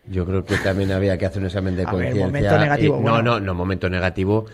Yo 0.04 0.26
creo 0.26 0.44
que 0.44 0.59
también 0.59 0.92
había 0.92 1.16
que 1.16 1.24
hacer 1.24 1.40
un 1.40 1.46
examen 1.46 1.74
de 1.74 1.85
conciencia. 1.85 2.76
Eh, 2.76 2.90
no, 3.02 3.22
no, 3.22 3.40
no 3.40 3.54
momento 3.54 3.88
negativo, 3.88 4.44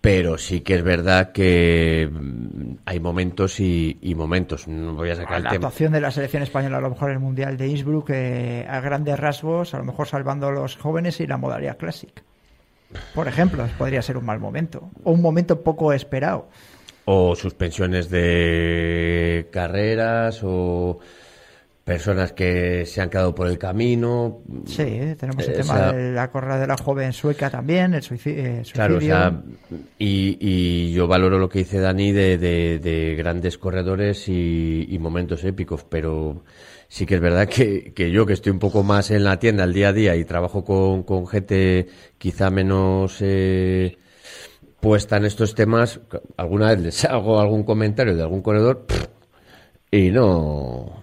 pero 0.00 0.38
sí 0.38 0.62
que 0.62 0.76
es 0.76 0.82
verdad 0.82 1.32
que 1.32 2.08
mm, 2.10 2.76
hay 2.86 3.00
momentos 3.00 3.60
y, 3.60 4.14
momentos. 4.16 4.66
No 4.66 4.94
voy 4.94 5.10
a 5.10 5.16
sacar 5.16 5.32
la 5.32 5.36
el 5.36 5.42
tema. 5.42 5.54
actuación 5.66 5.92
de 5.92 6.00
la 6.00 6.10
selección 6.10 6.42
española, 6.42 6.78
a 6.78 6.80
lo 6.80 6.88
mejor 6.88 7.10
en 7.10 7.16
el 7.16 7.20
Mundial 7.20 7.58
de 7.58 7.68
Innsbruck, 7.68 8.12
a 8.12 8.80
grandes 8.80 9.20
rasgos, 9.20 9.74
a 9.74 9.78
lo 9.78 9.84
mejor 9.84 10.08
salvando 10.08 10.46
a 10.46 10.52
los 10.52 10.78
jóvenes 10.78 11.20
y 11.20 11.26
la 11.26 11.36
modalidad 11.36 11.76
clásica. 11.76 12.22
Por 13.14 13.28
ejemplo, 13.28 13.68
podría 13.76 14.00
ser 14.00 14.16
un 14.16 14.24
mal 14.24 14.40
momento, 14.40 14.88
o 15.04 15.12
un 15.12 15.20
momento 15.20 15.60
poco 15.60 15.92
esperado 15.92 16.48
o 17.12 17.36
suspensiones 17.44 18.04
de 18.10 19.48
carreras 19.56 20.40
o 20.44 20.98
personas 21.84 22.32
que 22.32 22.86
se 22.86 23.00
han 23.02 23.10
quedado 23.10 23.34
por 23.34 23.46
el 23.48 23.58
camino. 23.58 24.42
Sí, 24.64 24.84
tenemos 25.18 25.46
el 25.48 25.54
Eh, 25.54 25.54
tema 25.54 25.80
de 25.80 26.12
la 26.12 26.30
corrida 26.30 26.58
de 26.58 26.66
la 26.66 26.76
joven 26.76 27.12
sueca 27.12 27.50
también, 27.50 27.92
el 27.94 28.02
eh, 28.02 28.02
suicidio. 28.02 28.64
Claro, 28.72 28.98
o 28.98 29.00
sea, 29.00 29.42
y, 29.98 30.38
y 30.40 30.92
yo 30.92 31.08
valoro 31.08 31.38
lo 31.40 31.48
que 31.48 31.58
dice 31.60 31.80
Dani 31.80 32.12
de, 32.12 32.38
de- 32.38 32.78
de 32.78 33.16
grandes 33.16 33.58
corredores 33.58 34.28
y, 34.28 34.86
y 34.88 34.98
momentos 35.00 35.42
épicos, 35.42 35.84
pero 35.84 36.44
sí 36.88 37.04
que 37.04 37.16
es 37.16 37.20
verdad 37.20 37.48
que, 37.48 37.92
que 37.94 38.12
yo 38.12 38.26
que 38.26 38.32
estoy 38.34 38.52
un 38.52 38.60
poco 38.60 38.84
más 38.84 39.10
en 39.10 39.24
la 39.24 39.40
tienda 39.40 39.64
el 39.64 39.72
día 39.72 39.88
a 39.88 39.92
día 39.92 40.14
y 40.16 40.24
trabajo 40.24 40.64
con, 40.64 41.02
con 41.02 41.26
gente 41.26 41.88
quizá 42.18 42.50
menos 42.50 43.16
eh, 43.22 43.98
puesta 44.80 45.16
en 45.16 45.26
estos 45.26 45.54
temas, 45.54 46.00
alguna 46.36 46.68
vez 46.68 46.80
les 46.80 47.04
hago 47.04 47.40
algún 47.40 47.64
comentario 47.64 48.16
de 48.16 48.22
algún 48.22 48.42
corredor 48.42 48.86
pff, 48.86 49.08
y 49.90 50.10
no 50.10 51.02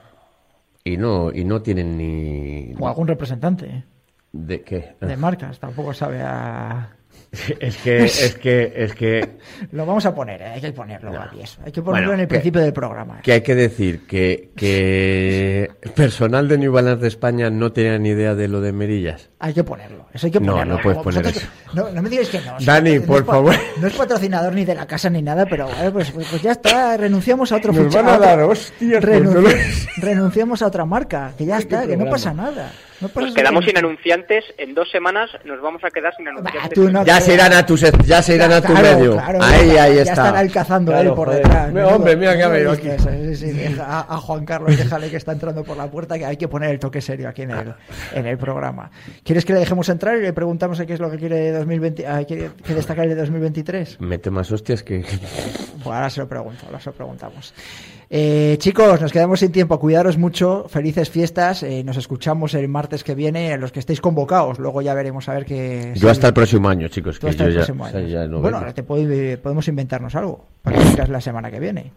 y 0.84 0.98
no 0.98 1.32
y 1.32 1.44
no 1.46 1.62
tienen 1.62 1.98
ni 1.98 2.74
O 2.80 2.88
algún 2.88 3.08
representante 3.08 3.86
de 4.32 4.62
qué 4.64 4.96
de 5.00 5.18
marcas, 5.18 5.60
tampoco 5.60 5.94
sabe 5.94 6.22
a... 6.22 6.97
es 7.60 7.78
que 7.78 8.04
es 8.06 8.38
que 8.42 8.74
es 8.76 8.94
que 8.96 9.30
Lo 9.72 9.86
vamos 9.86 10.06
a 10.06 10.16
poner, 10.16 10.42
¿eh? 10.42 10.46
hay 10.56 10.62
que 10.62 10.72
ponerlo, 10.72 11.12
Gaby, 11.12 11.42
eso. 11.42 11.60
Hay 11.66 11.72
que 11.72 11.82
ponerlo 11.82 12.08
Bueno, 12.10 12.14
en 12.14 12.20
el 12.22 12.28
que- 12.28 12.36
principio 12.36 12.62
del 12.62 12.74
programa. 12.74 13.20
que 13.22 13.34
hay 13.34 13.42
que 13.42 13.54
decir 13.56 14.06
que, 14.08 14.52
que 14.56 15.70
personal 15.96 16.48
de 16.48 16.58
New 16.58 16.72
Balance 16.72 17.02
de 17.02 17.08
España 17.08 17.50
no 17.50 17.72
tenía 17.72 17.98
ni 17.98 18.10
idea 18.10 18.36
de 18.36 18.48
lo 18.48 18.62
de 18.62 18.72
Merillas. 18.72 19.30
Hay 19.40 19.54
que 19.54 19.64
ponerlo, 19.64 20.08
eso 20.14 20.28
hay 20.28 20.32
que 20.32 20.40
No, 20.40 20.54
ponerlo. 20.54 20.76
no 20.78 20.82
puedes 20.82 20.98
Como 21.00 21.04
poner 21.12 21.24
vosotros- 21.24 21.50
No, 21.74 21.90
no 21.92 22.02
me 22.02 22.10
digáis 22.10 22.30
que 22.30 22.40
no. 22.42 22.56
Dani, 22.60 23.00
no 23.00 23.06
por 23.06 23.26
favor. 23.26 23.56
No 23.80 23.88
es 23.88 23.94
patrocinador 23.94 24.54
ni 24.54 24.66
de 24.66 24.76
la 24.76 24.88
casa 24.88 25.10
ni 25.10 25.22
nada, 25.22 25.46
pero 25.46 25.68
bueno, 25.68 25.92
pues, 25.94 26.12
pues- 26.12 26.28
pues 26.30 26.42
ya 26.42 26.54
está, 26.54 26.98
renunciamos 26.98 27.52
a 27.52 27.58
otro 27.58 27.74
Nos 27.74 27.94
van 27.94 28.08
a 28.08 28.14
otro- 28.16 28.26
dar 28.26 28.40
hostias 28.42 29.02
por 29.04 29.10
renunci- 29.14 29.34
solo- 29.34 29.50
Renunciamos 29.98 30.62
a 30.62 30.68
otra 30.68 30.86
marca, 30.86 31.34
que 31.38 31.46
ya 31.46 31.58
está, 31.58 31.86
que 31.86 31.98
no 31.98 32.06
pasa 32.10 32.34
nada. 32.34 32.72
No 33.00 33.10
Nos 33.14 33.34
quedamos 33.34 33.64
sin 33.66 33.78
anunciantes. 33.78 34.44
En 34.58 34.74
dos 34.74 34.90
semanas 34.92 35.30
nos 35.46 35.62
vamos 35.62 35.84
a 35.84 35.90
quedar 35.90 36.14
sin 36.16 36.28
anunciantes. 36.28 36.78
no 36.78 37.06
Ya 37.06 37.20
se 37.22 37.34
irán 37.36 37.54
a 37.54 37.66
tu, 37.66 37.76
ya 37.78 38.22
se 38.22 38.36
irán 38.36 38.52
a 38.52 38.62
tu 38.62 38.74
Claro, 38.74 38.98
medio. 38.98 39.12
claro, 39.14 39.40
ahí, 39.44 39.68
ya, 39.74 39.84
ahí 39.84 39.96
ya 39.96 40.02
está. 40.02 40.14
estará 40.14 40.40
alcanzando 40.40 40.92
Claro, 40.92 41.10
él 41.10 41.16
por 41.16 41.28
joder. 41.28 41.44
detrás. 41.44 41.94
Hombre, 41.94 42.16
mira 42.16 42.36
que 42.36 42.44
ha 42.44 42.48
venido 42.48 42.72
aquí. 42.72 42.90
sí, 42.98 43.36
sí, 43.36 43.52
deja 43.52 43.84
a, 43.86 44.00
a 44.16 44.18
Juan 44.18 44.46
Carlos, 44.46 44.76
déjale 44.76 45.10
que 45.10 45.18
está 45.18 45.32
entrando 45.34 45.64
por 45.64 45.78
la 45.78 45.90
puerta, 45.92 46.18
que 46.18 46.26
hay 46.26 46.38
que 46.38 46.48
poner 46.48 46.72
el 46.72 46.80
toque 46.80 47.02
serio 47.02 47.30
aquí 47.30 47.44
en 47.44 47.52
el, 47.52 47.74
en 48.14 48.26
el 48.26 48.38
programa. 48.38 48.90
¿Quieres 49.24 49.46
que 49.46 49.54
le 49.54 49.60
dejemos 49.60 49.88
entrar 49.90 50.18
y 50.18 50.22
le 50.22 50.34
preguntamos 50.34 50.82
qué 50.82 50.94
es 50.94 51.00
lo 51.00 51.12
que 51.12 51.18
quiere 51.18 51.36
de 51.38 51.52
2020, 51.52 52.08
ah, 52.08 52.24
quiere- 52.28 52.52
que 52.66 52.74
destacar 52.74 53.08
de 53.08 53.16
2023? 53.16 54.02
Mete 54.02 54.32
más 54.32 54.52
hostias 54.52 54.82
que. 54.84 55.02
Pues 55.02 55.86
ahora 55.96 56.10
se 56.10 56.20
lo 56.22 56.28
pregunto, 56.28 56.66
ahora 56.66 56.80
se 56.80 56.90
lo 56.90 56.96
preguntamos. 56.96 57.54
Eh, 58.10 58.56
chicos, 58.60 59.02
nos 59.02 59.12
quedamos 59.12 59.40
sin 59.42 59.52
tiempo. 59.52 59.80
Cuidaros 59.80 60.18
mucho. 60.18 60.66
Felices 60.70 61.10
fiestas. 61.10 61.64
eh, 61.64 61.84
nos 61.84 61.98
escuchamos 61.98 62.54
el 62.54 62.68
martes 62.70 63.04
que 63.04 63.16
viene. 63.16 63.58
Los 63.58 63.72
que 63.72 63.80
estéis 63.80 64.00
convocados. 64.00 64.60
Luego 64.60 64.82
ya 64.82 64.94
veremos 64.94 65.28
a 65.28 65.34
ver 65.34 65.46
qué. 65.46 65.92
Yo 65.96 66.10
hasta 66.10 66.28
el 66.28 66.34
próximo 66.34 66.70
año, 66.70 66.88
chicos. 66.88 67.20
Que 67.20 67.30
hasta 67.30 67.44
yo 67.44 67.50
el 67.50 67.54
ya, 67.56 67.60
próximo 67.60 67.86
año. 67.86 68.08
ya 68.08 68.28
no 68.28 68.40
bueno, 68.40 68.58
ahora 68.58 68.74
te 68.74 68.84
puede- 68.84 69.38
podemos 69.38 69.68
inventarnos 69.68 70.16
algo 70.16 70.46
para 70.62 70.78
que 70.78 70.84
vengas 70.86 71.10
la 71.10 71.20
semana 71.22 71.52
que 71.52 71.60
viene. 71.60 71.92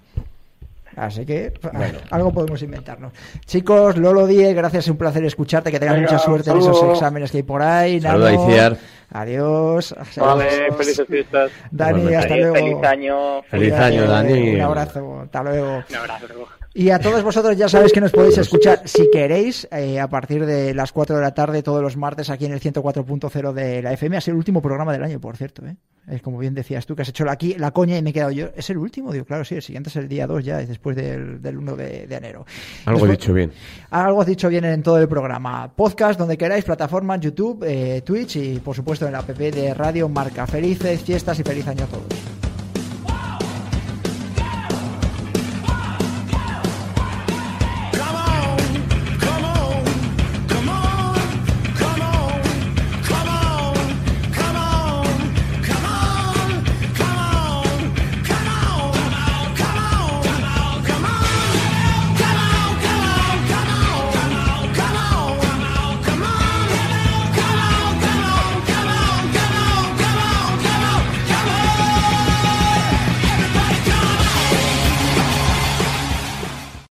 Así 0.97 1.25
que 1.25 1.53
algo 2.11 2.33
podemos 2.33 2.61
inventarnos. 2.63 3.13
Chicos, 3.47 3.97
Lolo 3.97 4.27
Díez, 4.27 4.55
gracias, 4.57 4.89
un 4.89 4.97
placer 4.97 5.25
escucharte, 5.25 5.71
que 5.71 5.79
tengas 5.79 5.95
Venga, 5.95 6.11
mucha 6.11 6.19
suerte 6.25 6.51
en 6.51 6.59
esos 6.59 6.83
exámenes 6.83 7.31
que 7.31 7.37
hay 7.39 7.43
por 7.45 7.63
ahí. 7.63 8.01
Saluda. 8.01 8.77
Adiós. 9.13 9.95
Vale, 10.17 10.45
Adiós. 10.49 10.77
felices 10.77 11.07
fiestas. 11.09 11.51
Dani, 11.71 12.15
hasta 12.15 12.37
luego. 12.37 12.55
Feliz 12.55 12.85
año. 12.85 13.43
Feliz 13.43 13.73
año, 13.75 14.07
Dani. 14.07 14.55
Un 14.55 14.61
abrazo, 14.61 15.21
hasta 15.23 15.43
luego. 15.43 15.85
Un 15.89 15.97
abrazo. 15.97 16.27
Y 16.73 16.91
a 16.91 17.01
todos 17.01 17.25
vosotros 17.25 17.57
ya 17.57 17.69
sabéis 17.69 17.93
que 17.93 18.01
nos 18.01 18.13
podéis 18.13 18.39
escuchar 18.39 18.83
si 18.85 19.11
queréis 19.11 19.67
eh, 19.73 19.99
a 19.99 20.09
partir 20.09 20.47
de 20.47 20.73
las 20.73 20.93
4 20.93 21.17
de 21.17 21.23
la 21.23 21.35
tarde 21.35 21.65
todos 21.65 21.83
los 21.83 21.97
martes 21.97 22.31
aquí 22.31 22.45
en 22.47 22.53
el 22.53 22.61
104.0 22.61 23.53
de 23.53 23.83
la 23.83 23.93
FM. 23.93 24.17
Ha 24.17 24.21
sido 24.21 24.35
el 24.35 24.39
último 24.39 24.63
programa 24.63 24.93
del 24.93 25.03
año, 25.03 25.21
por 25.21 25.37
cierto. 25.37 25.67
¿eh? 25.67 25.75
Es 26.09 26.23
como 26.23 26.39
bien 26.39 26.55
decías 26.55 26.87
tú, 26.87 26.95
que 26.95 27.03
has 27.03 27.09
hecho 27.09 27.25
la, 27.25 27.33
aquí 27.33 27.55
la 27.59 27.73
coña 27.73 27.99
y 27.99 28.03
me 28.03 28.11
he 28.11 28.13
quedado 28.13 28.31
yo. 28.31 28.51
¿Es 28.55 28.71
el 28.71 28.79
último? 28.79 29.13
Digo, 29.13 29.25
claro, 29.25 29.45
sí, 29.45 29.57
el 29.57 29.63
siguiente 29.63 29.91
es 29.91 29.97
el 29.97 30.09
día 30.09 30.29
2 30.29 30.45
ya, 30.45 30.61
es 30.61 30.69
después 30.69 30.95
del, 30.95 31.43
del 31.43 31.59
1 31.59 31.75
de, 31.75 32.07
de 32.07 32.15
enero. 32.15 32.47
Algo 32.87 33.01
Después- 33.01 33.19
dicho 33.19 33.35
bien. 33.35 33.53
Algo 33.91 34.21
has 34.21 34.27
dicho 34.29 34.49
bien 34.49 34.65
en 34.65 34.81
todo 34.85 34.99
el 34.99 35.09
programa. 35.09 35.73
Podcast, 35.75 36.21
donde 36.21 36.39
queráis, 36.39 36.65
plataformas, 36.65 37.19
YouTube, 37.21 37.65
eh, 37.67 38.03
Twitch 38.03 38.37
y 38.37 38.61
por 38.61 38.77
supuesto 38.77 39.07
en 39.07 39.13
la 39.13 39.19
app 39.19 39.31
de 39.31 39.75
Radio 39.75 40.09
Marca. 40.09 40.47
Felices 40.47 41.03
fiestas 41.03 41.37
y 41.41 41.43
feliz 41.43 41.67
año 41.67 41.83
a 41.83 41.89
todos. 41.89 42.50